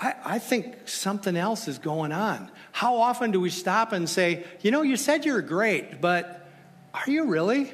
I, 0.01 0.15
I, 0.25 0.39
think 0.39 0.89
something 0.89 1.37
else 1.37 1.69
is 1.69 1.79
going 1.79 2.13
on. 2.13 2.51
How 2.73 2.97
often 2.97 3.33
do 3.33 3.41
we 3.41 3.51
stop 3.51 3.93
and 3.93 4.09
say, 4.09 4.45
you 4.63 4.71
know, 4.71 4.81
you 4.81 4.97
said 4.97 5.27
you're 5.27 5.43
great, 5.43 6.01
but 6.01 6.49
are 6.95 7.11
you 7.11 7.27
really? 7.27 7.71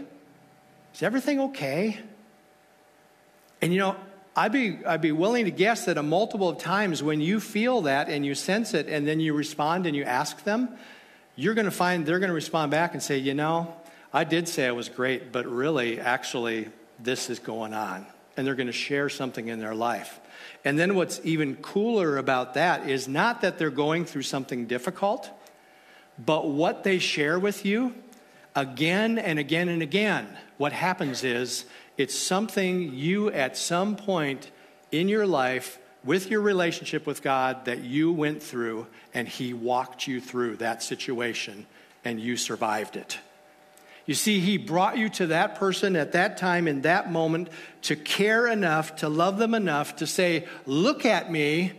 Is 0.96 1.02
everything 1.04 1.38
okay? 1.38 1.96
And 3.60 3.72
you 3.72 3.78
know, 3.78 3.94
I'd 4.34 4.50
be, 4.50 4.84
I'd 4.84 5.00
be 5.00 5.12
willing 5.12 5.44
to 5.44 5.52
guess 5.52 5.84
that 5.84 5.96
a 5.96 6.02
multiple 6.02 6.48
of 6.48 6.58
times 6.58 7.04
when 7.04 7.20
you 7.20 7.38
feel 7.38 7.82
that 7.82 8.08
and 8.08 8.26
you 8.26 8.34
sense 8.34 8.74
it 8.74 8.88
and 8.88 9.06
then 9.06 9.20
you 9.20 9.32
respond 9.32 9.86
and 9.86 9.94
you 9.94 10.02
ask 10.02 10.42
them, 10.42 10.70
you're 11.36 11.54
going 11.54 11.66
to 11.66 11.70
find 11.70 12.04
they're 12.04 12.18
going 12.18 12.30
to 12.30 12.34
respond 12.34 12.72
back 12.72 12.94
and 12.94 13.02
say, 13.02 13.18
you 13.18 13.34
know, 13.34 13.76
I 14.12 14.24
did 14.24 14.48
say 14.48 14.66
I 14.66 14.72
was 14.72 14.88
great, 14.88 15.32
but 15.32 15.46
really, 15.46 15.98
actually, 15.98 16.68
this 16.98 17.30
is 17.30 17.38
going 17.38 17.72
on. 17.72 18.06
And 18.36 18.46
they're 18.46 18.54
going 18.54 18.66
to 18.66 18.72
share 18.72 19.08
something 19.08 19.48
in 19.48 19.58
their 19.58 19.74
life. 19.74 20.20
And 20.64 20.78
then 20.78 20.94
what's 20.94 21.20
even 21.24 21.56
cooler 21.56 22.18
about 22.18 22.54
that 22.54 22.88
is 22.88 23.08
not 23.08 23.40
that 23.42 23.58
they're 23.58 23.70
going 23.70 24.04
through 24.04 24.22
something 24.22 24.66
difficult, 24.66 25.30
but 26.24 26.48
what 26.48 26.84
they 26.84 26.98
share 26.98 27.38
with 27.38 27.64
you 27.64 27.94
again 28.54 29.18
and 29.18 29.38
again 29.38 29.68
and 29.68 29.82
again. 29.82 30.26
What 30.56 30.72
happens 30.72 31.24
is 31.24 31.64
it's 31.96 32.18
something 32.18 32.94
you 32.94 33.30
at 33.30 33.56
some 33.56 33.96
point 33.96 34.50
in 34.90 35.08
your 35.08 35.26
life 35.26 35.78
with 36.04 36.30
your 36.30 36.40
relationship 36.40 37.06
with 37.06 37.22
God 37.22 37.64
that 37.66 37.80
you 37.80 38.12
went 38.12 38.42
through 38.42 38.86
and 39.14 39.28
He 39.28 39.52
walked 39.54 40.06
you 40.06 40.20
through 40.20 40.56
that 40.56 40.82
situation 40.82 41.66
and 42.04 42.20
you 42.20 42.36
survived 42.36 42.96
it. 42.96 43.18
You 44.06 44.14
see, 44.14 44.40
He 44.40 44.58
brought 44.58 44.98
you 44.98 45.08
to 45.10 45.28
that 45.28 45.56
person 45.56 45.96
at 45.96 46.12
that 46.12 46.36
time, 46.36 46.66
in 46.66 46.82
that 46.82 47.10
moment, 47.10 47.48
to 47.82 47.96
care 47.96 48.46
enough, 48.46 48.96
to 48.96 49.08
love 49.08 49.38
them 49.38 49.54
enough 49.54 49.96
to 49.96 50.06
say, 50.06 50.46
Look 50.66 51.06
at 51.06 51.30
me 51.30 51.72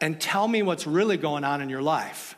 and 0.00 0.20
tell 0.20 0.46
me 0.46 0.62
what's 0.62 0.86
really 0.86 1.16
going 1.16 1.44
on 1.44 1.60
in 1.60 1.68
your 1.68 1.82
life. 1.82 2.36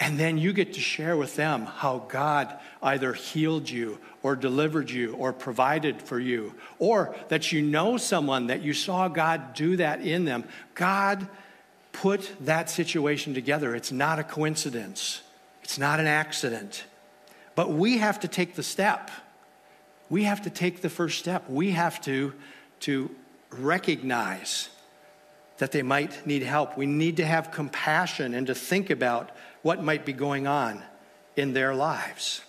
And 0.00 0.18
then 0.18 0.38
you 0.38 0.52
get 0.52 0.74
to 0.74 0.80
share 0.80 1.16
with 1.16 1.34
them 1.34 1.66
how 1.66 2.04
God 2.08 2.56
either 2.82 3.12
healed 3.12 3.68
you 3.68 3.98
or 4.22 4.36
delivered 4.36 4.90
you 4.90 5.14
or 5.14 5.32
provided 5.32 6.00
for 6.00 6.20
you, 6.20 6.54
or 6.78 7.16
that 7.28 7.50
you 7.50 7.62
know 7.62 7.96
someone 7.96 8.46
that 8.46 8.62
you 8.62 8.74
saw 8.74 9.08
God 9.08 9.54
do 9.54 9.76
that 9.76 10.00
in 10.00 10.24
them. 10.24 10.44
God 10.74 11.26
put 11.92 12.32
that 12.44 12.70
situation 12.70 13.34
together. 13.34 13.74
It's 13.74 13.90
not 13.90 14.20
a 14.20 14.24
coincidence, 14.24 15.22
it's 15.62 15.78
not 15.78 15.98
an 15.98 16.06
accident. 16.06 16.84
But 17.58 17.72
we 17.72 17.98
have 17.98 18.20
to 18.20 18.28
take 18.28 18.54
the 18.54 18.62
step. 18.62 19.10
We 20.08 20.22
have 20.22 20.42
to 20.42 20.50
take 20.50 20.80
the 20.80 20.88
first 20.88 21.18
step. 21.18 21.50
We 21.50 21.72
have 21.72 22.00
to, 22.02 22.32
to 22.82 23.10
recognize 23.50 24.68
that 25.56 25.72
they 25.72 25.82
might 25.82 26.24
need 26.24 26.44
help. 26.44 26.78
We 26.78 26.86
need 26.86 27.16
to 27.16 27.26
have 27.26 27.50
compassion 27.50 28.32
and 28.32 28.46
to 28.46 28.54
think 28.54 28.90
about 28.90 29.32
what 29.62 29.82
might 29.82 30.06
be 30.06 30.12
going 30.12 30.46
on 30.46 30.84
in 31.34 31.52
their 31.52 31.74
lives. 31.74 32.42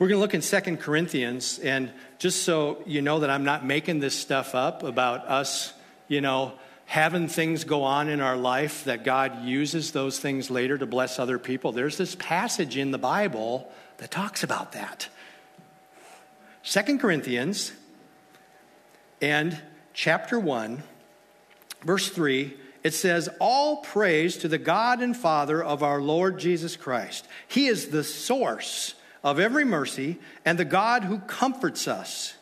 We're 0.00 0.08
going 0.08 0.18
to 0.18 0.22
look 0.22 0.34
in 0.34 0.42
Second 0.42 0.78
Corinthians, 0.78 1.60
and 1.60 1.92
just 2.18 2.42
so 2.42 2.82
you 2.84 3.00
know 3.00 3.20
that 3.20 3.30
I'm 3.30 3.44
not 3.44 3.64
making 3.64 4.00
this 4.00 4.18
stuff 4.18 4.56
up 4.56 4.82
about 4.82 5.28
us, 5.28 5.72
you 6.08 6.20
know, 6.20 6.54
having 6.92 7.26
things 7.26 7.64
go 7.64 7.84
on 7.84 8.10
in 8.10 8.20
our 8.20 8.36
life 8.36 8.84
that 8.84 9.02
God 9.02 9.46
uses 9.46 9.92
those 9.92 10.20
things 10.20 10.50
later 10.50 10.76
to 10.76 10.84
bless 10.84 11.18
other 11.18 11.38
people. 11.38 11.72
There's 11.72 11.96
this 11.96 12.14
passage 12.14 12.76
in 12.76 12.90
the 12.90 12.98
Bible 12.98 13.72
that 13.96 14.10
talks 14.10 14.42
about 14.42 14.72
that. 14.72 15.08
Second 16.62 17.00
Corinthians 17.00 17.72
and 19.22 19.58
chapter 19.94 20.38
1, 20.38 20.82
verse 21.82 22.10
3, 22.10 22.52
it 22.82 22.92
says, 22.92 23.30
All 23.40 23.78
praise 23.78 24.36
to 24.36 24.48
the 24.48 24.58
God 24.58 25.00
and 25.00 25.16
Father 25.16 25.64
of 25.64 25.82
our 25.82 26.02
Lord 26.02 26.38
Jesus 26.38 26.76
Christ. 26.76 27.26
He 27.48 27.68
is 27.68 27.88
the 27.88 28.04
source 28.04 28.96
of 29.24 29.40
every 29.40 29.64
mercy 29.64 30.18
and 30.44 30.58
the 30.58 30.66
God 30.66 31.04
who 31.04 31.20
comforts 31.20 31.88
us. 31.88 32.34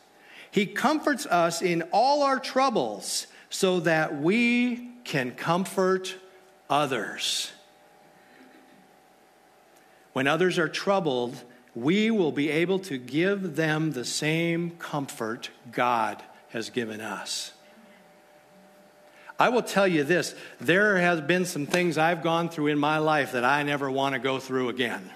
He 0.51 0.67
comforts 0.67 1.25
us 1.25 1.63
in 1.63 1.83
all 1.93 2.25
our 2.25 2.41
troubles 2.41 3.29
so 3.51 3.81
that 3.81 4.21
we 4.21 4.93
can 5.05 5.33
comfort 5.33 6.17
others. 6.71 7.51
When 10.13 10.27
others 10.27 10.59
are 10.59 10.69
troubled, 10.69 11.37
we 11.75 12.11
will 12.11 12.33
be 12.33 12.49
able 12.49 12.79
to 12.81 12.99
give 12.99 13.57
them 13.57 13.93
the 13.93 14.05
same 14.05 14.71
comfort 14.79 15.51
God 15.71 16.23
has 16.51 16.71
given 16.71 17.01
us. 17.01 17.53
I 19.39 19.49
will 19.49 19.63
tell 19.63 19.89
you 19.89 20.05
this 20.05 20.35
there 20.61 20.99
has 20.99 21.21
been 21.21 21.45
some 21.45 21.67
things 21.67 21.97
I've 21.97 22.23
gone 22.23 22.51
through 22.51 22.69
in 22.69 22.79
my 22.79 22.99
life 22.99 23.33
that 23.33 23.45
I 23.45 23.63
never 23.63 23.91
want 23.91 24.15
to 24.15 24.19
go 24.19 24.39
through 24.39 24.69
again. 24.69 25.11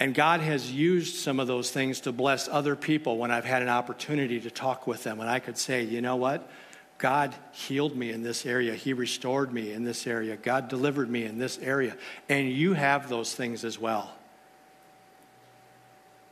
And 0.00 0.14
God 0.14 0.40
has 0.40 0.72
used 0.72 1.16
some 1.16 1.38
of 1.38 1.46
those 1.46 1.70
things 1.70 2.00
to 2.00 2.12
bless 2.12 2.48
other 2.48 2.74
people 2.74 3.18
when 3.18 3.30
I've 3.30 3.44
had 3.44 3.60
an 3.60 3.68
opportunity 3.68 4.40
to 4.40 4.50
talk 4.50 4.86
with 4.86 5.04
them. 5.04 5.20
And 5.20 5.28
I 5.28 5.40
could 5.40 5.58
say, 5.58 5.82
you 5.82 6.00
know 6.00 6.16
what? 6.16 6.50
God 6.96 7.34
healed 7.52 7.94
me 7.94 8.10
in 8.10 8.22
this 8.22 8.46
area. 8.46 8.74
He 8.74 8.94
restored 8.94 9.52
me 9.52 9.72
in 9.72 9.84
this 9.84 10.06
area. 10.06 10.36
God 10.36 10.68
delivered 10.68 11.10
me 11.10 11.24
in 11.24 11.38
this 11.38 11.58
area. 11.58 11.96
And 12.30 12.50
you 12.50 12.72
have 12.72 13.10
those 13.10 13.34
things 13.34 13.62
as 13.62 13.78
well. 13.78 14.10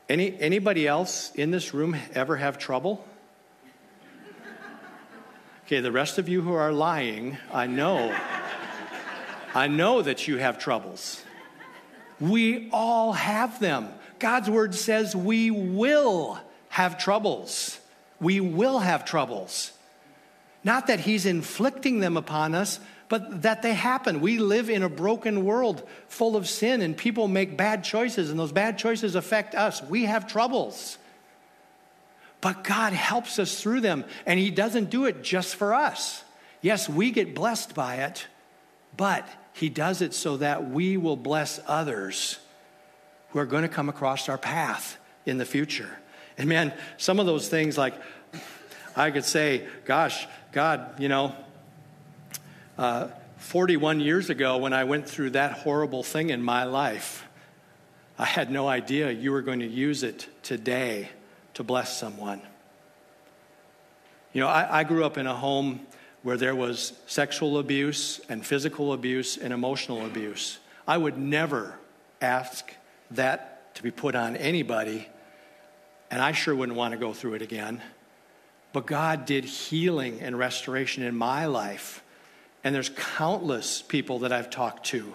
Any, 0.09 0.39
anybody 0.41 0.87
else 0.87 1.31
in 1.35 1.51
this 1.51 1.75
room 1.75 1.95
ever 2.15 2.37
have 2.37 2.57
trouble? 2.59 3.07
Okay, 5.67 5.81
the 5.81 5.93
rest 5.93 6.17
of 6.17 6.31
you 6.31 6.41
who 6.41 6.55
are 6.55 6.73
lying, 6.73 7.37
I 7.53 7.67
know. 7.67 8.19
I 9.55 9.69
know 9.69 10.01
that 10.01 10.27
you 10.27 10.39
have 10.39 10.59
troubles. 10.59 11.23
We 12.21 12.69
all 12.73 13.13
have 13.13 13.61
them. 13.61 13.89
God's 14.19 14.51
word 14.51 14.75
says 14.75 15.15
we 15.15 15.51
will 15.51 16.39
have 16.69 16.99
troubles. 16.99 17.79
We 18.21 18.41
will 18.41 18.81
have 18.81 19.05
troubles. 19.05 19.73
Not 20.65 20.89
that 20.89 21.01
He's 21.01 21.27
inflicting 21.27 22.01
them 22.01 22.17
upon 22.17 22.55
us, 22.55 22.81
but 23.09 23.43
that 23.43 23.63
they 23.63 23.75
happen. 23.75 24.21
We 24.21 24.39
live 24.39 24.69
in 24.69 24.83
a 24.83 24.89
broken 24.89 25.45
world 25.45 25.87
full 26.09 26.37
of 26.37 26.49
sin, 26.49 26.83
and 26.83 26.97
people 26.97 27.29
make 27.29 27.57
bad 27.57 27.85
choices, 27.85 28.31
and 28.31 28.39
those 28.39 28.53
bad 28.53 28.77
choices 28.79 29.15
affect 29.15 29.55
us. 29.55 29.83
We 29.83 30.05
have 30.05 30.27
troubles. 30.27 30.99
But 32.41 32.65
God 32.65 32.93
helps 32.93 33.39
us 33.39 33.61
through 33.61 33.81
them, 33.81 34.05
and 34.27 34.39
He 34.39 34.51
doesn't 34.51 34.91
do 34.91 35.07
it 35.07 35.23
just 35.23 35.57
for 35.57 35.75
us. 35.75 36.23
Yes, 36.61 36.89
we 36.89 37.11
get 37.11 37.35
blessed 37.35 37.75
by 37.75 37.97
it, 37.97 38.27
but 38.97 39.27
he 39.59 39.69
does 39.69 40.03
it 40.03 40.15
so 40.15 40.37
that 40.37 40.71
we 40.71 40.97
will 40.97 41.17
bless 41.17 41.59
others 41.67 42.39
who 43.31 43.41
are 43.41 43.47
going 43.47 43.63
to 43.63 43.69
come 43.69 43.89
across 43.89 44.29
our 44.29 44.39
path 44.39 44.97
in 45.27 45.37
the 45.37 45.45
future. 45.45 45.91
And 46.39 46.49
man, 46.49 46.73
some 46.97 47.19
of 47.19 47.27
those 47.27 47.49
things, 47.49 47.77
like 47.77 47.95
I 48.95 49.11
could 49.11 49.25
say, 49.25 49.67
gosh, 49.85 50.29
God, 50.53 51.01
you 51.01 51.09
know, 51.09 51.35
uh, 52.79 53.09
41 53.39 53.99
years 53.99 54.31
ago 54.31 54.59
when 54.59 54.73
I 54.73 54.85
went 54.85 55.09
through 55.09 55.31
that 55.31 55.51
horrible 55.51 56.05
thing 56.05 56.31
in 56.31 56.41
my 56.41 56.63
life, 56.63 57.27
I 58.17 58.27
had 58.27 58.53
no 58.53 58.69
idea 58.69 59.11
you 59.11 59.33
were 59.33 59.43
going 59.43 59.61
to 59.61 59.67
use 59.67 60.05
it 60.05 60.29
today 60.45 61.09
to 61.55 61.65
bless 61.65 61.99
someone. 61.99 62.41
You 64.33 64.41
know, 64.41 64.49
I, 64.49 64.81
I 64.81 64.85
grew 64.85 65.05
up 65.05 65.19
in 65.19 65.27
a 65.27 65.35
home 65.35 65.81
where 66.23 66.37
there 66.37 66.55
was 66.55 66.93
sexual 67.07 67.59
abuse 67.59 68.21
and 68.29 68.45
physical 68.45 68.93
abuse 68.93 69.37
and 69.37 69.53
emotional 69.53 70.05
abuse. 70.05 70.59
I 70.87 70.97
would 70.97 71.19
never 71.19 71.79
ask 72.21 72.73
that 73.13 73.75
to 73.77 73.83
be 73.83 73.91
put 73.91 74.15
on 74.15 74.37
anybody, 74.37 75.09
and 76.11 76.21
I 76.21 76.33
sure 76.33 76.55
wouldn't 76.55 76.77
want 76.77 76.93
to 76.93 76.99
go 76.99 77.13
through 77.13 77.35
it 77.35 77.43
again. 77.43 77.83
But 78.73 78.87
God 78.87 79.25
did 79.25 79.45
healing 79.45 80.21
and 80.21 80.39
restoration 80.39 81.03
in 81.03 81.17
my 81.17 81.47
life. 81.47 82.03
And 82.65 82.75
there's 82.75 82.91
countless 82.91 83.83
people 83.83 84.21
that 84.21 84.33
I've 84.33 84.51
talked 84.51 84.87
to 84.87 85.15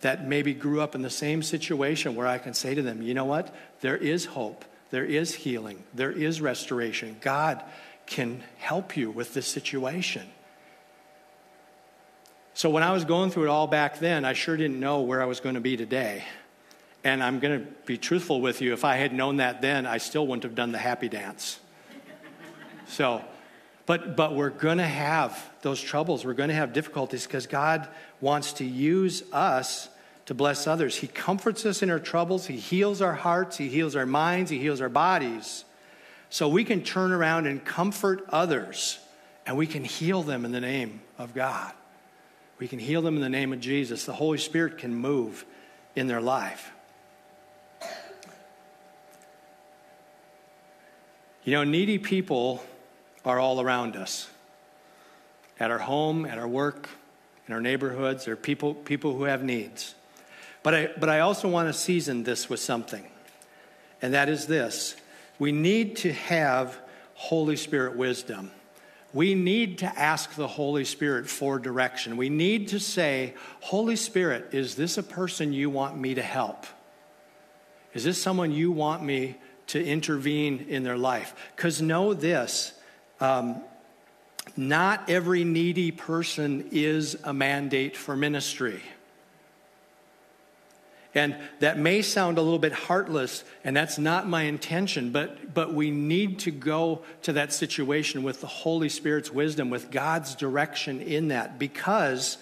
that 0.00 0.26
maybe 0.26 0.54
grew 0.54 0.80
up 0.80 0.94
in 0.94 1.02
the 1.02 1.10
same 1.10 1.42
situation 1.42 2.14
where 2.14 2.26
I 2.26 2.38
can 2.38 2.54
say 2.54 2.74
to 2.74 2.82
them, 2.82 3.02
you 3.02 3.14
know 3.14 3.24
what? 3.24 3.54
There 3.80 3.96
is 3.96 4.26
hope, 4.26 4.64
there 4.90 5.04
is 5.04 5.34
healing, 5.34 5.82
there 5.92 6.12
is 6.12 6.40
restoration. 6.40 7.16
God 7.20 7.62
can 8.06 8.42
help 8.58 8.96
you 8.96 9.10
with 9.10 9.34
this 9.34 9.46
situation. 9.46 10.26
So 12.54 12.70
when 12.70 12.84
I 12.84 12.92
was 12.92 13.04
going 13.04 13.30
through 13.30 13.44
it 13.44 13.48
all 13.48 13.66
back 13.66 13.98
then, 13.98 14.24
I 14.24 14.32
sure 14.32 14.56
didn't 14.56 14.78
know 14.78 15.00
where 15.00 15.20
I 15.20 15.26
was 15.26 15.40
going 15.40 15.56
to 15.56 15.60
be 15.60 15.76
today. 15.76 16.24
And 17.02 17.22
I'm 17.22 17.40
going 17.40 17.60
to 17.60 17.66
be 17.84 17.98
truthful 17.98 18.40
with 18.40 18.62
you. 18.62 18.72
If 18.72 18.84
I 18.84 18.94
had 18.94 19.12
known 19.12 19.38
that 19.38 19.60
then, 19.60 19.86
I 19.86 19.98
still 19.98 20.26
wouldn't 20.26 20.44
have 20.44 20.54
done 20.54 20.70
the 20.70 20.78
happy 20.78 21.08
dance. 21.08 21.58
So, 22.86 23.24
but, 23.86 24.16
but 24.16 24.36
we're 24.36 24.50
going 24.50 24.78
to 24.78 24.86
have 24.86 25.50
those 25.62 25.80
troubles. 25.80 26.24
We're 26.24 26.34
going 26.34 26.48
to 26.48 26.54
have 26.54 26.72
difficulties 26.72 27.26
because 27.26 27.46
God 27.48 27.88
wants 28.20 28.54
to 28.54 28.64
use 28.64 29.24
us 29.32 29.88
to 30.26 30.34
bless 30.34 30.66
others. 30.66 30.96
He 30.96 31.08
comforts 31.08 31.66
us 31.66 31.82
in 31.82 31.90
our 31.90 31.98
troubles. 31.98 32.46
He 32.46 32.56
heals 32.56 33.02
our 33.02 33.14
hearts. 33.14 33.56
He 33.56 33.68
heals 33.68 33.96
our 33.96 34.06
minds. 34.06 34.50
He 34.50 34.58
heals 34.58 34.80
our 34.80 34.88
bodies. 34.88 35.64
So 36.30 36.48
we 36.48 36.64
can 36.64 36.82
turn 36.82 37.12
around 37.12 37.46
and 37.46 37.64
comfort 37.64 38.24
others 38.28 38.98
and 39.44 39.56
we 39.56 39.66
can 39.66 39.84
heal 39.84 40.22
them 40.22 40.44
in 40.44 40.52
the 40.52 40.60
name 40.60 41.02
of 41.18 41.34
God. 41.34 41.72
We 42.64 42.68
can 42.68 42.78
heal 42.78 43.02
them 43.02 43.16
in 43.16 43.20
the 43.20 43.28
name 43.28 43.52
of 43.52 43.60
Jesus. 43.60 44.06
The 44.06 44.14
Holy 44.14 44.38
Spirit 44.38 44.78
can 44.78 44.94
move 44.94 45.44
in 45.94 46.06
their 46.06 46.22
life. 46.22 46.72
You 51.44 51.52
know, 51.52 51.62
needy 51.62 51.98
people 51.98 52.64
are 53.22 53.38
all 53.38 53.60
around 53.60 53.96
us. 53.96 54.30
At 55.60 55.70
our 55.70 55.78
home, 55.78 56.24
at 56.24 56.38
our 56.38 56.48
work, 56.48 56.88
in 57.46 57.52
our 57.52 57.60
neighborhoods, 57.60 58.24
there 58.24 58.32
are 58.32 58.38
people, 58.38 58.72
people 58.72 59.14
who 59.14 59.24
have 59.24 59.44
needs. 59.44 59.94
But 60.62 60.74
I, 60.74 60.88
but 60.98 61.10
I 61.10 61.20
also 61.20 61.50
want 61.50 61.68
to 61.68 61.74
season 61.74 62.22
this 62.22 62.48
with 62.48 62.60
something, 62.60 63.04
and 64.00 64.14
that 64.14 64.30
is 64.30 64.46
this 64.46 64.96
we 65.38 65.52
need 65.52 65.96
to 65.96 66.14
have 66.14 66.78
Holy 67.12 67.56
Spirit 67.56 67.94
wisdom 67.94 68.52
we 69.14 69.34
need 69.34 69.78
to 69.78 69.86
ask 69.86 70.34
the 70.34 70.48
Holy 70.48 70.84
Spirit 70.84 71.28
for 71.28 71.60
direction. 71.60 72.16
We 72.16 72.28
need 72.28 72.68
to 72.68 72.80
say, 72.80 73.34
Holy 73.60 73.96
Spirit, 73.96 74.52
is 74.52 74.74
this 74.74 74.98
a 74.98 75.04
person 75.04 75.52
you 75.52 75.70
want 75.70 75.96
me 75.96 76.14
to 76.14 76.22
help? 76.22 76.66
Is 77.94 78.02
this 78.02 78.20
someone 78.20 78.50
you 78.50 78.72
want 78.72 79.04
me 79.04 79.36
to 79.68 79.82
intervene 79.82 80.66
in 80.68 80.82
their 80.82 80.98
life? 80.98 81.34
Because 81.54 81.80
know 81.80 82.12
this 82.12 82.72
um, 83.20 83.62
not 84.56 85.08
every 85.08 85.44
needy 85.44 85.92
person 85.92 86.68
is 86.72 87.16
a 87.24 87.32
mandate 87.32 87.96
for 87.96 88.16
ministry. 88.16 88.82
And 91.14 91.36
that 91.60 91.78
may 91.78 92.02
sound 92.02 92.38
a 92.38 92.42
little 92.42 92.58
bit 92.58 92.72
heartless, 92.72 93.44
and 93.62 93.76
that's 93.76 93.98
not 93.98 94.28
my 94.28 94.42
intention, 94.42 95.12
but, 95.12 95.54
but 95.54 95.72
we 95.72 95.90
need 95.90 96.40
to 96.40 96.50
go 96.50 97.02
to 97.22 97.34
that 97.34 97.52
situation 97.52 98.24
with 98.24 98.40
the 98.40 98.48
Holy 98.48 98.88
Spirit's 98.88 99.30
wisdom, 99.30 99.70
with 99.70 99.92
God's 99.92 100.34
direction 100.34 101.00
in 101.00 101.28
that, 101.28 101.58
because 101.58 102.38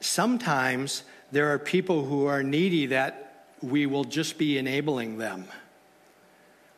sometimes 0.00 1.04
there 1.30 1.52
are 1.52 1.58
people 1.58 2.04
who 2.04 2.26
are 2.26 2.42
needy 2.42 2.86
that 2.86 3.44
we 3.62 3.86
will 3.86 4.04
just 4.04 4.36
be 4.36 4.58
enabling 4.58 5.18
them. 5.18 5.46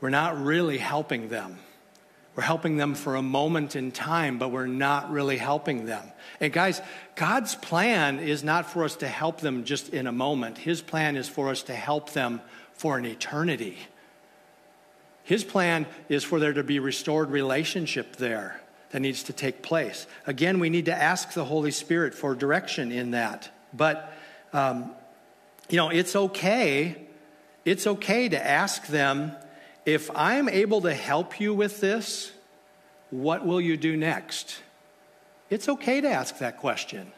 We're 0.00 0.10
not 0.10 0.42
really 0.42 0.78
helping 0.78 1.28
them. 1.28 1.58
We're 2.38 2.44
helping 2.44 2.76
them 2.76 2.94
for 2.94 3.16
a 3.16 3.20
moment 3.20 3.74
in 3.74 3.90
time, 3.90 4.38
but 4.38 4.52
we're 4.52 4.68
not 4.68 5.10
really 5.10 5.38
helping 5.38 5.86
them. 5.86 6.04
And 6.38 6.52
guys, 6.52 6.80
God's 7.16 7.56
plan 7.56 8.20
is 8.20 8.44
not 8.44 8.70
for 8.70 8.84
us 8.84 8.94
to 8.98 9.08
help 9.08 9.40
them 9.40 9.64
just 9.64 9.88
in 9.88 10.06
a 10.06 10.12
moment. 10.12 10.56
His 10.56 10.80
plan 10.80 11.16
is 11.16 11.28
for 11.28 11.48
us 11.48 11.64
to 11.64 11.74
help 11.74 12.12
them 12.12 12.40
for 12.74 12.96
an 12.96 13.06
eternity. 13.06 13.76
His 15.24 15.42
plan 15.42 15.88
is 16.08 16.22
for 16.22 16.38
there 16.38 16.52
to 16.52 16.62
be 16.62 16.78
restored 16.78 17.32
relationship 17.32 18.14
there 18.14 18.60
that 18.90 19.00
needs 19.00 19.24
to 19.24 19.32
take 19.32 19.60
place. 19.60 20.06
Again, 20.24 20.60
we 20.60 20.70
need 20.70 20.84
to 20.84 20.94
ask 20.94 21.32
the 21.32 21.44
Holy 21.44 21.72
Spirit 21.72 22.14
for 22.14 22.36
direction 22.36 22.92
in 22.92 23.10
that. 23.10 23.50
But 23.74 24.12
um, 24.52 24.92
you 25.68 25.76
know, 25.76 25.88
it's 25.88 26.14
okay. 26.14 27.04
It's 27.64 27.88
okay 27.88 28.28
to 28.28 28.40
ask 28.40 28.86
them, 28.86 29.32
if 29.88 30.10
I'm 30.14 30.50
able 30.50 30.82
to 30.82 30.92
help 30.92 31.40
you 31.40 31.54
with 31.54 31.80
this, 31.80 32.32
what 33.08 33.46
will 33.46 33.58
you 33.58 33.74
do 33.74 33.96
next? 33.96 34.60
It's 35.48 35.66
okay 35.66 36.02
to 36.02 36.08
ask 36.10 36.36
that 36.40 36.58
question. 36.58 37.10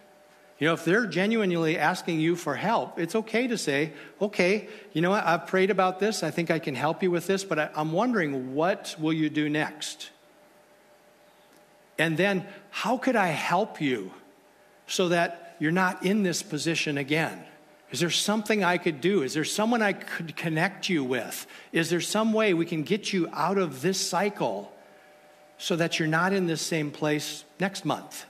You 0.60 0.68
know, 0.68 0.74
if 0.74 0.84
they're 0.84 1.06
genuinely 1.06 1.76
asking 1.76 2.20
you 2.20 2.36
for 2.36 2.54
help, 2.54 2.96
it's 2.96 3.16
okay 3.16 3.48
to 3.48 3.58
say, 3.58 3.92
okay, 4.22 4.68
you 4.92 5.02
know 5.02 5.10
what, 5.10 5.24
I've 5.26 5.48
prayed 5.48 5.70
about 5.70 5.98
this. 5.98 6.22
I 6.22 6.30
think 6.30 6.48
I 6.48 6.60
can 6.60 6.76
help 6.76 7.02
you 7.02 7.10
with 7.10 7.26
this, 7.26 7.42
but 7.42 7.58
I, 7.58 7.70
am 7.74 7.90
wondering, 7.90 8.54
what 8.54 8.94
will 9.00 9.12
you 9.12 9.28
do 9.28 9.48
next? 9.48 10.10
And 11.98 12.16
then, 12.16 12.46
how 12.70 12.98
could 12.98 13.16
I 13.16 13.28
help 13.28 13.80
you 13.80 14.12
so 14.86 15.08
that 15.08 15.56
you're 15.58 15.72
not 15.72 16.04
in 16.04 16.22
this 16.22 16.40
position 16.40 16.98
again? 16.98 17.42
Is 17.90 18.00
there 18.00 18.10
something 18.10 18.62
I 18.62 18.78
could 18.78 19.00
do? 19.00 19.22
Is 19.22 19.34
there 19.34 19.44
someone 19.44 19.82
I 19.82 19.92
could 19.92 20.36
connect 20.36 20.88
you 20.88 21.02
with? 21.02 21.46
Is 21.72 21.90
there 21.90 22.00
some 22.00 22.32
way 22.32 22.54
we 22.54 22.64
can 22.64 22.84
get 22.84 23.12
you 23.12 23.28
out 23.32 23.58
of 23.58 23.82
this 23.82 24.00
cycle 24.00 24.72
so 25.58 25.74
that 25.76 25.98
you're 25.98 26.08
not 26.08 26.32
in 26.32 26.46
this 26.46 26.62
same 26.62 26.90
place 26.90 27.44
next 27.58 27.84
month? 27.84 28.26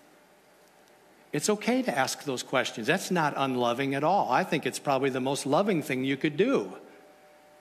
It's 1.32 1.50
okay 1.50 1.82
to 1.82 1.96
ask 1.96 2.24
those 2.24 2.42
questions. 2.42 2.86
That's 2.86 3.10
not 3.10 3.34
unloving 3.36 3.94
at 3.94 4.02
all. 4.02 4.30
I 4.32 4.44
think 4.44 4.66
it's 4.66 4.78
probably 4.78 5.10
the 5.10 5.20
most 5.20 5.46
loving 5.46 5.82
thing 5.82 6.04
you 6.04 6.16
could 6.16 6.36
do 6.36 6.72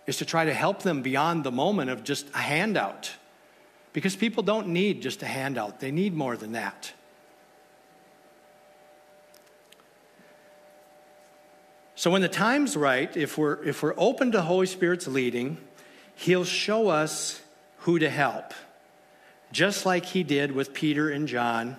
is 0.08 0.18
to 0.18 0.26
try 0.26 0.46
to 0.46 0.54
help 0.54 0.82
them 0.82 1.04
beyond 1.04 1.44
the 1.44 1.52
moment 1.52 1.92
of 1.92 2.04
just 2.04 2.28
a 2.34 2.40
handout. 2.40 3.12
Because 3.94 4.16
people 4.16 4.42
don't 4.42 4.70
need 4.70 5.02
just 5.02 5.22
a 5.22 5.28
handout, 5.28 5.80
they 5.80 5.92
need 5.92 6.16
more 6.16 6.36
than 6.36 6.54
that. 6.54 6.94
So 12.00 12.10
when 12.10 12.22
the 12.22 12.30
time's 12.30 12.78
right, 12.78 13.18
if 13.18 13.38
we're, 13.38 13.62
if 13.62 13.84
we're 13.84 13.94
open 13.98 14.32
to 14.32 14.42
Holy 14.42 14.68
Spirit's 14.68 15.06
leading, 15.06 15.58
He'll 16.16 16.46
show 16.46 16.88
us 16.88 17.42
who 17.80 18.00
to 18.00 18.10
help, 18.10 18.54
just 19.52 19.86
like 19.86 20.06
He 20.06 20.24
did 20.24 20.54
with 20.54 20.74
Peter 20.74 21.10
and 21.10 21.28
John. 21.28 21.76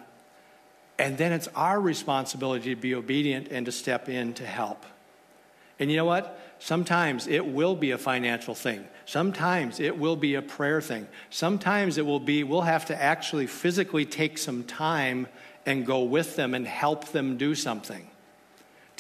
And 0.99 1.17
then 1.17 1.33
it's 1.33 1.49
our 1.57 1.81
responsibility 1.81 2.75
to 2.75 2.79
be 2.79 2.95
obedient 2.95 3.49
and 3.49 3.65
to 3.65 3.73
step 3.73 4.11
in 4.11 4.35
to 4.35 4.45
help. 4.45 4.85
And 5.79 5.91
you 5.91 5.97
know 5.97 6.05
what? 6.05 6.39
Sometimes 6.59 7.27
it 7.27 7.47
will 7.47 7.75
be 7.75 7.93
a 7.93 7.97
financial 7.97 8.55
thing. 8.55 8.87
Sometimes 9.07 9.81
it 9.81 9.99
will 9.99 10.17
be 10.17 10.35
a 10.35 10.43
prayer 10.43 10.83
thing. 10.83 11.09
Sometimes 11.31 11.97
it 11.97 12.05
will 12.05 12.21
be, 12.21 12.45
we'll 12.45 12.61
have 12.61 12.85
to 12.85 13.03
actually 13.03 13.47
physically 13.47 14.05
take 14.05 14.37
some 14.37 14.65
time 14.65 15.29
and 15.65 15.87
go 15.87 16.03
with 16.03 16.37
them 16.37 16.53
and 16.53 16.67
help 16.67 17.07
them 17.09 17.39
do 17.39 17.55
something 17.55 18.11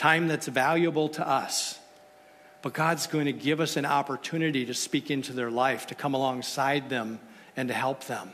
time 0.00 0.28
that's 0.28 0.48
valuable 0.48 1.10
to 1.10 1.28
us. 1.28 1.78
But 2.62 2.72
God's 2.72 3.06
going 3.06 3.26
to 3.26 3.32
give 3.32 3.60
us 3.60 3.76
an 3.76 3.84
opportunity 3.84 4.64
to 4.66 4.74
speak 4.74 5.10
into 5.10 5.34
their 5.34 5.50
life, 5.50 5.88
to 5.88 5.94
come 5.94 6.14
alongside 6.14 6.88
them, 6.88 7.20
and 7.54 7.68
to 7.68 7.74
help 7.74 8.04
them. 8.04 8.30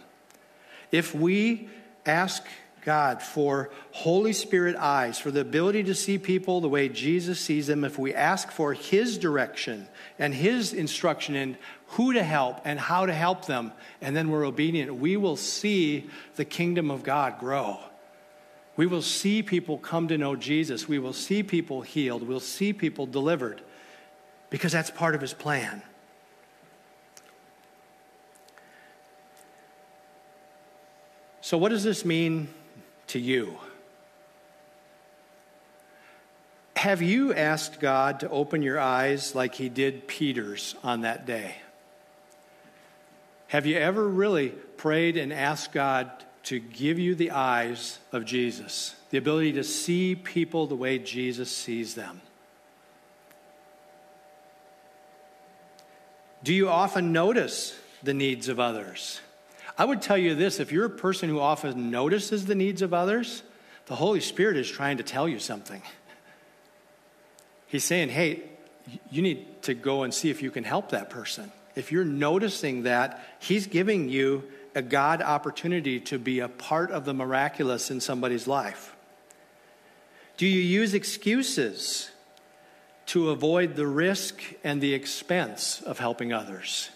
If 0.93 1.13
we 1.13 1.69
ask 2.05 2.45
God 2.85 3.21
for 3.21 3.71
Holy 3.91 4.33
Spirit 4.33 4.77
eyes, 4.77 5.19
for 5.19 5.33
the 5.33 5.41
ability 5.41 5.83
to 5.85 5.95
see 5.95 6.19
people 6.19 6.61
the 6.61 6.69
way 6.69 6.89
Jesus 6.89 7.41
sees 7.41 7.67
them, 7.67 7.83
if 7.83 7.99
we 7.99 8.15
ask 8.15 8.53
for 8.53 8.73
His 8.73 9.19
direction 9.19 9.89
and 10.21 10.33
His 10.33 10.73
instruction 10.73 11.35
in 11.35 11.59
who 11.89 12.13
to 12.13 12.23
help 12.23 12.61
and 12.65 12.79
how 12.79 13.07
to 13.07 13.13
help 13.13 13.47
them, 13.47 13.73
and 14.01 14.15
then 14.15 14.31
we're 14.31 14.47
obedient, 14.47 14.95
we 14.95 15.17
will 15.17 15.37
see 15.37 16.09
the 16.37 16.45
kingdom 16.45 16.93
of 16.93 17.03
God 17.03 17.41
grow. 17.41 17.81
We 18.77 18.87
will 18.87 19.03
see 19.03 19.43
people 19.43 19.79
come 19.79 20.09
to 20.09 20.19
know 20.19 20.37
Jesus. 20.37 20.87
We 20.87 20.99
will 20.99 21.15
see 21.15 21.43
people 21.43 21.81
healed. 21.81 22.23
We'll 22.23 22.41
see 22.41 22.73
people 22.73 23.07
delivered 23.07 23.63
because 24.51 24.73
that's 24.73 24.91
part 24.91 25.15
of 25.15 25.21
his 25.21 25.33
plan. 25.33 25.83
So, 31.41 31.57
what 31.57 31.69
does 31.69 31.85
this 31.85 32.05
mean 32.05 32.49
to 33.09 33.21
you? 33.21 33.57
Have 36.77 37.03
you 37.03 37.33
asked 37.33 37.81
God 37.81 38.21
to 38.21 38.29
open 38.29 38.63
your 38.63 38.79
eyes 38.79 39.35
like 39.35 39.55
he 39.55 39.69
did 39.69 40.07
Peter's 40.07 40.75
on 40.83 41.01
that 41.03 41.25
day? 41.25 41.55
Have 43.49 43.65
you 43.65 43.77
ever 43.77 44.07
really 44.07 44.49
prayed 44.51 45.17
and 45.17 45.33
asked 45.33 45.73
God 45.73 46.11
to 46.47 46.61
give 46.61 46.97
you 46.97 47.17
the 47.17 47.33
eyes 47.33 47.99
of 48.13 48.25
Jesus, 48.25 48.95
the 49.11 49.19
ability 49.19 49.55
to 49.55 49.65
see 49.65 50.15
people 50.15 50.69
the 50.69 50.77
way 50.77 50.97
Jesus 50.97 51.51
sees 51.51 51.97
them. 51.97 52.21
Do 56.45 56.55
you 56.55 56.69
often 56.69 57.13
notice 57.13 57.77
the 58.05 58.15
needs 58.15 58.49
of 58.49 58.61
others? 58.61 59.21
I 59.77 59.85
would 59.85 60.01
tell 60.01 60.17
you 60.17 60.37
this 60.37 60.61
if 60.61 60.71
you're 60.71 60.85
a 60.85 60.91
person 60.91 61.29
who 61.29 61.41
often 61.41 61.91
notices 61.91 62.47
the 62.47 62.55
needs 62.55 62.81
of 62.81 62.95
others, 62.95 63.43
the 63.87 63.97
Holy 63.97 64.21
Spirit 64.21 64.57
is 64.57 64.71
trying 64.71 64.99
to 64.99 65.03
tell 65.03 65.29
you 65.29 65.41
something. 65.41 65.83
He's 67.67 67.83
saying, 67.83 68.11
hey, 68.11 68.45
you 69.11 69.21
need 69.21 69.63
to 69.63 69.75
go 69.75 70.05
and 70.05 70.15
see 70.15 70.31
if 70.31 70.43
you 70.43 70.53
can 70.53 70.63
help 70.63 70.91
that 70.91 71.11
person. 71.11 71.51
If 71.75 71.91
you're 71.91 72.05
noticing 72.05 72.85
that, 72.85 73.21
He's 73.41 73.67
giving 73.67 74.09
you 74.09 74.45
a 74.77 74.83
God 74.83 75.23
opportunity 75.23 75.99
to 76.01 76.19
be 76.19 76.41
a 76.41 76.49
part 76.49 76.91
of 76.91 77.07
the 77.07 77.15
miraculous 77.15 77.91
in 77.91 77.99
somebody's 78.01 78.47
life? 78.47 78.95
Do 80.37 80.47
you 80.47 80.61
use 80.61 80.93
excuses 80.93 82.11
to 83.07 83.31
avoid 83.31 83.75
the 83.75 83.87
risk 83.87 84.39
and 84.63 84.83
the 84.83 84.93
expense 84.93 85.81
of 85.81 85.99
helping 85.99 86.35
others? 86.35 86.91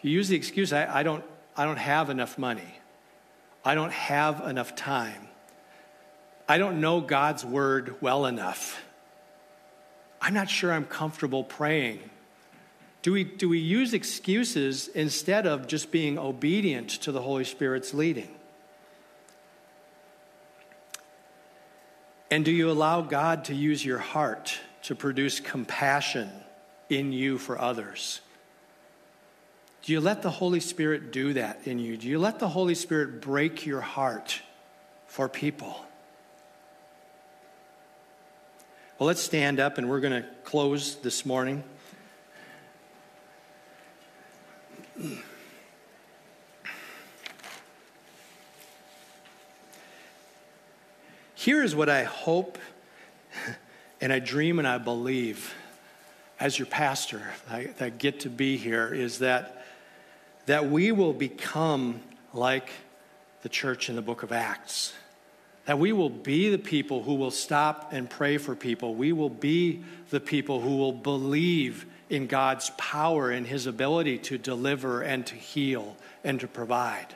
You 0.00 0.12
use 0.12 0.28
the 0.28 0.36
excuse, 0.36 0.72
I, 0.72 1.00
I, 1.00 1.02
don't, 1.02 1.24
I 1.56 1.64
don't 1.64 1.76
have 1.76 2.08
enough 2.08 2.38
money. 2.38 2.78
I 3.64 3.74
don't 3.74 3.92
have 3.92 4.40
enough 4.48 4.76
time. 4.76 5.28
I 6.48 6.58
don't 6.58 6.80
know 6.80 7.00
God's 7.00 7.44
word 7.44 8.00
well 8.00 8.26
enough. 8.26 8.80
I'm 10.20 10.34
not 10.34 10.48
sure 10.48 10.72
I'm 10.72 10.84
comfortable 10.84 11.42
praying 11.42 11.98
do 13.02 13.12
we, 13.12 13.24
do 13.24 13.48
we 13.48 13.58
use 13.58 13.94
excuses 13.94 14.88
instead 14.88 15.46
of 15.46 15.66
just 15.66 15.90
being 15.90 16.18
obedient 16.18 16.90
to 16.90 17.12
the 17.12 17.22
Holy 17.22 17.44
Spirit's 17.44 17.94
leading? 17.94 18.28
And 22.30 22.44
do 22.44 22.52
you 22.52 22.70
allow 22.70 23.00
God 23.00 23.46
to 23.46 23.54
use 23.54 23.84
your 23.84 23.98
heart 23.98 24.58
to 24.82 24.94
produce 24.94 25.40
compassion 25.40 26.30
in 26.88 27.12
you 27.12 27.38
for 27.38 27.58
others? 27.58 28.20
Do 29.82 29.92
you 29.92 30.00
let 30.00 30.22
the 30.22 30.30
Holy 30.30 30.60
Spirit 30.60 31.10
do 31.10 31.32
that 31.32 31.60
in 31.64 31.78
you? 31.78 31.96
Do 31.96 32.06
you 32.06 32.18
let 32.18 32.38
the 32.38 32.48
Holy 32.48 32.74
Spirit 32.74 33.22
break 33.22 33.64
your 33.64 33.80
heart 33.80 34.42
for 35.06 35.28
people? 35.28 35.84
Well, 38.98 39.06
let's 39.06 39.22
stand 39.22 39.58
up 39.58 39.78
and 39.78 39.88
we're 39.88 40.00
going 40.00 40.22
to 40.22 40.28
close 40.44 40.96
this 40.96 41.24
morning. 41.24 41.64
Here 51.34 51.62
is 51.62 51.74
what 51.74 51.88
I 51.88 52.04
hope 52.04 52.58
and 54.00 54.12
I 54.12 54.18
dream 54.18 54.58
and 54.58 54.68
I 54.68 54.76
believe 54.78 55.54
as 56.38 56.58
your 56.58 56.66
pastor 56.66 57.22
that 57.48 57.80
I 57.80 57.90
get 57.90 58.20
to 58.20 58.30
be 58.30 58.56
here 58.56 58.92
is 58.92 59.18
that, 59.18 59.64
that 60.46 60.70
we 60.70 60.90
will 60.90 61.12
become 61.12 62.00
like 62.32 62.70
the 63.42 63.48
church 63.50 63.90
in 63.90 63.96
the 63.96 64.02
book 64.02 64.22
of 64.22 64.32
Acts. 64.32 64.94
That 65.66 65.78
we 65.78 65.92
will 65.92 66.10
be 66.10 66.50
the 66.50 66.58
people 66.58 67.02
who 67.02 67.14
will 67.14 67.30
stop 67.30 67.92
and 67.92 68.08
pray 68.08 68.38
for 68.38 68.56
people. 68.56 68.94
We 68.94 69.12
will 69.12 69.30
be 69.30 69.84
the 70.08 70.20
people 70.20 70.60
who 70.60 70.76
will 70.76 70.94
believe 70.94 71.86
in 72.10 72.26
God's 72.26 72.70
power 72.76 73.30
and 73.30 73.46
his 73.46 73.66
ability 73.66 74.18
to 74.18 74.36
deliver 74.36 75.00
and 75.00 75.24
to 75.26 75.36
heal 75.36 75.96
and 76.24 76.40
to 76.40 76.48
provide. 76.48 77.06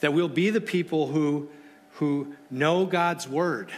That 0.00 0.12
we'll 0.12 0.28
be 0.28 0.50
the 0.50 0.60
people 0.60 1.08
who, 1.08 1.48
who 1.94 2.34
know 2.50 2.84
God's 2.84 3.26
word 3.26 3.70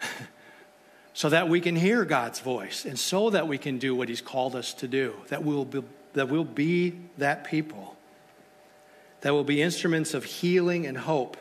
so 1.12 1.28
that 1.28 1.48
we 1.48 1.60
can 1.60 1.74
hear 1.74 2.04
God's 2.04 2.38
voice 2.38 2.84
and 2.84 2.96
so 2.96 3.30
that 3.30 3.48
we 3.48 3.58
can 3.58 3.78
do 3.78 3.94
what 3.94 4.08
he's 4.08 4.20
called 4.20 4.54
us 4.54 4.72
to 4.74 4.88
do. 4.88 5.14
That 5.28 5.42
we'll 5.42 5.64
be, 5.64 5.82
that 6.14 6.28
we'll 6.28 6.44
be 6.44 6.94
that 7.18 7.44
people. 7.44 7.96
That 9.22 9.32
will 9.32 9.44
be 9.44 9.60
instruments 9.60 10.14
of 10.14 10.24
healing 10.24 10.86
and 10.86 10.96
hope 10.96 11.36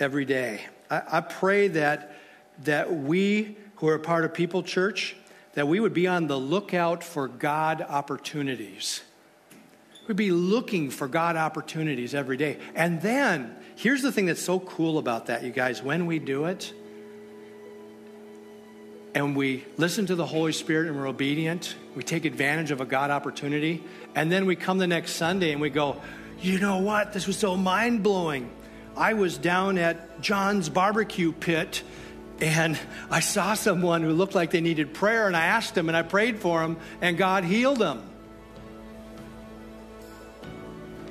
every 0.00 0.24
day. 0.24 0.62
I, 0.90 1.02
I 1.12 1.20
pray 1.20 1.68
that, 1.68 2.16
that 2.64 2.92
we 2.92 3.56
who 3.76 3.88
are 3.88 3.98
part 3.98 4.24
of 4.24 4.34
People 4.34 4.64
Church 4.64 5.14
that 5.60 5.66
we 5.66 5.78
would 5.78 5.92
be 5.92 6.06
on 6.06 6.26
the 6.26 6.38
lookout 6.38 7.04
for 7.04 7.28
God 7.28 7.84
opportunities. 7.86 9.02
We'd 10.08 10.16
be 10.16 10.30
looking 10.30 10.88
for 10.88 11.06
God 11.06 11.36
opportunities 11.36 12.14
every 12.14 12.38
day. 12.38 12.56
And 12.74 13.02
then, 13.02 13.54
here's 13.76 14.00
the 14.00 14.10
thing 14.10 14.24
that's 14.24 14.40
so 14.40 14.58
cool 14.58 14.96
about 14.96 15.26
that, 15.26 15.44
you 15.44 15.50
guys, 15.50 15.82
when 15.82 16.06
we 16.06 16.18
do 16.18 16.46
it, 16.46 16.72
and 19.14 19.36
we 19.36 19.66
listen 19.76 20.06
to 20.06 20.14
the 20.14 20.24
Holy 20.24 20.52
Spirit 20.52 20.88
and 20.88 20.96
we're 20.96 21.06
obedient, 21.06 21.74
we 21.94 22.04
take 22.04 22.24
advantage 22.24 22.70
of 22.70 22.80
a 22.80 22.86
God 22.86 23.10
opportunity, 23.10 23.84
and 24.14 24.32
then 24.32 24.46
we 24.46 24.56
come 24.56 24.78
the 24.78 24.86
next 24.86 25.16
Sunday 25.16 25.52
and 25.52 25.60
we 25.60 25.68
go, 25.68 26.00
you 26.40 26.58
know 26.58 26.78
what? 26.78 27.12
This 27.12 27.26
was 27.26 27.36
so 27.36 27.54
mind 27.54 28.02
blowing. 28.02 28.50
I 28.96 29.12
was 29.12 29.36
down 29.36 29.76
at 29.76 30.22
John's 30.22 30.70
barbecue 30.70 31.32
pit 31.32 31.82
and 32.40 32.78
I 33.10 33.20
saw 33.20 33.54
someone 33.54 34.02
who 34.02 34.12
looked 34.12 34.34
like 34.34 34.50
they 34.50 34.60
needed 34.60 34.94
prayer, 34.94 35.26
and 35.26 35.36
I 35.36 35.46
asked 35.46 35.74
them 35.74 35.88
and 35.88 35.96
I 35.96 36.02
prayed 36.02 36.38
for 36.38 36.60
them, 36.60 36.76
and 37.00 37.16
God 37.16 37.44
healed 37.44 37.78
them. 37.78 38.02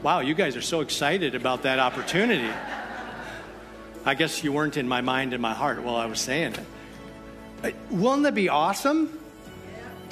Wow, 0.01 0.21
you 0.21 0.33
guys 0.33 0.55
are 0.55 0.61
so 0.61 0.79
excited 0.79 1.35
about 1.35 1.63
that 1.63 1.77
opportunity. 1.77 2.49
I 4.05 4.15
guess 4.15 4.43
you 4.43 4.53
weren't 4.53 4.77
in 4.77 4.87
my 4.87 5.01
mind 5.01 5.33
and 5.33 5.41
my 5.41 5.53
heart 5.53 5.83
while 5.83 5.97
I 5.97 6.05
was 6.05 6.21
saying 6.21 6.53
it. 6.53 6.59
Uh, 7.61 7.71
wouldn't 7.91 8.23
that 8.23 8.33
be 8.33 8.47
awesome? 8.47 9.19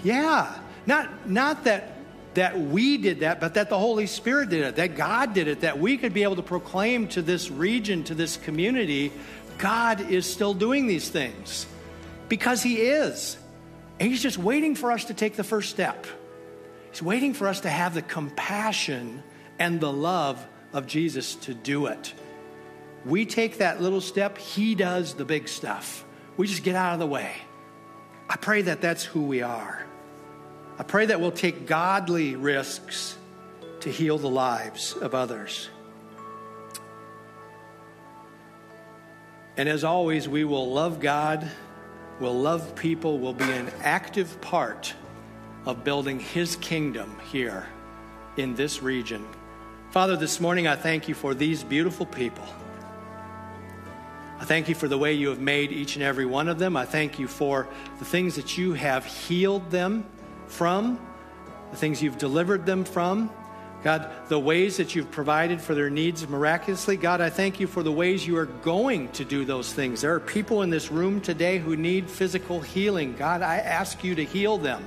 Yeah. 0.03 0.53
Not, 0.85 1.29
not 1.29 1.63
that, 1.63 1.93
that 2.33 2.59
we 2.59 2.97
did 2.97 3.21
that, 3.21 3.39
but 3.39 3.53
that 3.53 3.69
the 3.69 3.79
Holy 3.79 4.07
Spirit 4.07 4.49
did 4.49 4.65
it, 4.65 4.75
that 4.75 4.95
God 4.97 5.33
did 5.33 5.47
it, 5.47 5.61
that 5.61 5.79
we 5.79 5.97
could 5.97 6.13
be 6.13 6.23
able 6.23 6.35
to 6.35 6.43
proclaim 6.43 7.07
to 7.09 7.21
this 7.21 7.49
region, 7.49 8.03
to 8.03 8.13
this 8.13 8.35
community, 8.35 9.13
God 9.57 10.09
is 10.11 10.25
still 10.25 10.53
doing 10.53 10.87
these 10.87 11.09
things 11.09 11.65
because 12.29 12.61
He 12.61 12.77
is. 12.77 13.37
And 13.99 14.09
He's 14.09 14.21
just 14.21 14.37
waiting 14.37 14.75
for 14.75 14.91
us 14.91 15.05
to 15.05 15.13
take 15.13 15.35
the 15.35 15.43
first 15.43 15.69
step. 15.69 16.05
He's 16.91 17.01
waiting 17.01 17.33
for 17.33 17.47
us 17.47 17.61
to 17.61 17.69
have 17.69 17.93
the 17.93 18.01
compassion 18.01 19.23
and 19.59 19.79
the 19.79 19.91
love 19.91 20.45
of 20.73 20.87
Jesus 20.87 21.35
to 21.35 21.53
do 21.53 21.87
it. 21.87 22.13
We 23.05 23.25
take 23.25 23.57
that 23.57 23.81
little 23.81 24.01
step, 24.01 24.37
He 24.37 24.75
does 24.75 25.13
the 25.13 25.25
big 25.25 25.47
stuff. 25.47 26.05
We 26.35 26.47
just 26.47 26.63
get 26.63 26.75
out 26.75 26.93
of 26.93 26.99
the 26.99 27.07
way. 27.07 27.31
I 28.29 28.35
pray 28.35 28.63
that 28.63 28.81
that's 28.81 29.03
who 29.03 29.23
we 29.23 29.41
are. 29.41 29.85
I 30.77 30.83
pray 30.83 31.07
that 31.07 31.19
we'll 31.19 31.31
take 31.31 31.65
godly 31.65 32.35
risks 32.35 33.17
to 33.79 33.89
heal 33.91 34.17
the 34.17 34.29
lives 34.29 34.93
of 34.93 35.15
others. 35.15 35.69
And 39.57 39.67
as 39.67 39.83
always, 39.83 40.29
we 40.29 40.43
will 40.43 40.71
love 40.71 40.99
God, 40.99 41.49
we'll 42.19 42.39
love 42.39 42.75
people, 42.75 43.17
we'll 43.17 43.33
be 43.33 43.51
an 43.51 43.71
active 43.81 44.39
part 44.39 44.93
of 45.65 45.83
building 45.83 46.19
His 46.19 46.55
kingdom 46.57 47.19
here 47.31 47.65
in 48.37 48.53
this 48.53 48.83
region. 48.83 49.27
Father, 49.89 50.15
this 50.15 50.39
morning 50.39 50.67
I 50.67 50.75
thank 50.75 51.07
you 51.07 51.15
for 51.15 51.33
these 51.33 51.63
beautiful 51.63 52.05
people. 52.05 52.45
I 54.39 54.45
thank 54.45 54.69
you 54.69 54.75
for 54.75 54.87
the 54.87 54.97
way 54.97 55.13
you 55.13 55.29
have 55.29 55.41
made 55.41 55.71
each 55.71 55.95
and 55.95 56.03
every 56.03 56.27
one 56.27 56.47
of 56.47 56.59
them. 56.59 56.77
I 56.77 56.85
thank 56.85 57.17
you 57.17 57.27
for 57.27 57.67
the 57.97 58.05
things 58.05 58.35
that 58.35 58.59
you 58.59 58.73
have 58.73 59.05
healed 59.05 59.71
them 59.71 60.05
from, 60.45 60.99
the 61.71 61.77
things 61.77 62.03
you've 62.03 62.19
delivered 62.19 62.67
them 62.67 62.85
from. 62.85 63.31
God, 63.87 64.11
the 64.27 64.37
ways 64.37 64.75
that 64.75 64.95
you've 64.95 65.11
provided 65.11 65.61
for 65.61 65.73
their 65.73 65.89
needs 65.89 66.27
miraculously, 66.27 66.97
God, 66.97 67.21
I 67.21 67.29
thank 67.29 67.61
you 67.61 67.67
for 67.67 67.83
the 67.83 67.91
ways 67.91 68.27
you 68.27 68.35
are 68.35 68.47
going 68.47 69.07
to 69.13 69.23
do 69.23 69.45
those 69.45 69.71
things. 69.71 70.01
There 70.01 70.13
are 70.13 70.19
people 70.19 70.61
in 70.61 70.69
this 70.69 70.91
room 70.91 71.21
today 71.21 71.57
who 71.57 71.77
need 71.77 72.09
physical 72.09 72.59
healing. 72.59 73.15
God, 73.15 73.41
I 73.41 73.59
ask 73.59 74.03
you 74.03 74.13
to 74.15 74.25
heal 74.25 74.57
them. 74.57 74.83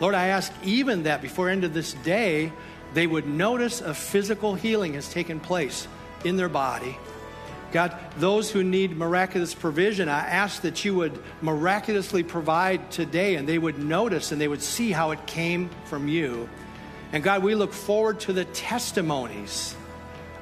Lord, 0.00 0.16
I 0.16 0.26
ask 0.26 0.52
even 0.64 1.04
that 1.04 1.22
before 1.22 1.48
end 1.48 1.62
of 1.62 1.74
this 1.74 1.92
day, 1.92 2.52
they 2.92 3.06
would 3.06 3.28
notice 3.28 3.80
a 3.80 3.94
physical 3.94 4.56
healing 4.56 4.94
has 4.94 5.08
taken 5.08 5.38
place 5.38 5.86
in 6.24 6.36
their 6.36 6.48
body. 6.48 6.98
God, 7.70 7.96
those 8.18 8.50
who 8.50 8.64
need 8.64 8.96
miraculous 8.96 9.54
provision, 9.54 10.08
I 10.08 10.26
ask 10.26 10.62
that 10.62 10.84
you 10.84 10.96
would 10.96 11.16
miraculously 11.40 12.24
provide 12.24 12.90
today 12.90 13.36
and 13.36 13.48
they 13.48 13.58
would 13.58 13.78
notice 13.78 14.32
and 14.32 14.40
they 14.40 14.48
would 14.48 14.60
see 14.60 14.90
how 14.90 15.12
it 15.12 15.24
came 15.24 15.70
from 15.84 16.08
you. 16.08 16.48
And 17.14 17.22
God, 17.22 17.44
we 17.44 17.54
look 17.54 17.72
forward 17.72 18.18
to 18.20 18.32
the 18.32 18.44
testimonies 18.44 19.76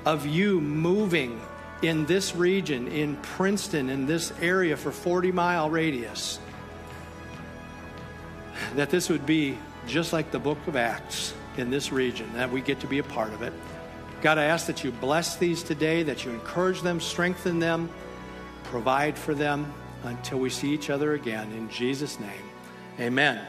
of 0.06 0.24
you 0.24 0.58
moving 0.58 1.38
in 1.82 2.06
this 2.06 2.34
region, 2.34 2.88
in 2.88 3.16
Princeton, 3.16 3.90
in 3.90 4.06
this 4.06 4.32
area 4.40 4.74
for 4.74 4.90
40 4.90 5.32
mile 5.32 5.68
radius. 5.68 6.38
That 8.74 8.88
this 8.88 9.10
would 9.10 9.26
be 9.26 9.58
just 9.86 10.14
like 10.14 10.30
the 10.30 10.38
book 10.38 10.56
of 10.66 10.74
Acts 10.74 11.34
in 11.58 11.70
this 11.70 11.92
region, 11.92 12.32
that 12.32 12.50
we 12.50 12.62
get 12.62 12.80
to 12.80 12.86
be 12.86 13.00
a 13.00 13.04
part 13.04 13.34
of 13.34 13.42
it. 13.42 13.52
God, 14.22 14.38
I 14.38 14.44
ask 14.44 14.66
that 14.66 14.82
you 14.82 14.92
bless 14.92 15.36
these 15.36 15.62
today, 15.62 16.02
that 16.04 16.24
you 16.24 16.30
encourage 16.30 16.80
them, 16.80 17.00
strengthen 17.00 17.58
them, 17.58 17.90
provide 18.64 19.18
for 19.18 19.34
them 19.34 19.70
until 20.04 20.38
we 20.38 20.48
see 20.48 20.72
each 20.72 20.88
other 20.88 21.12
again. 21.12 21.52
In 21.52 21.68
Jesus' 21.68 22.18
name, 22.18 22.48
amen. 22.98 23.46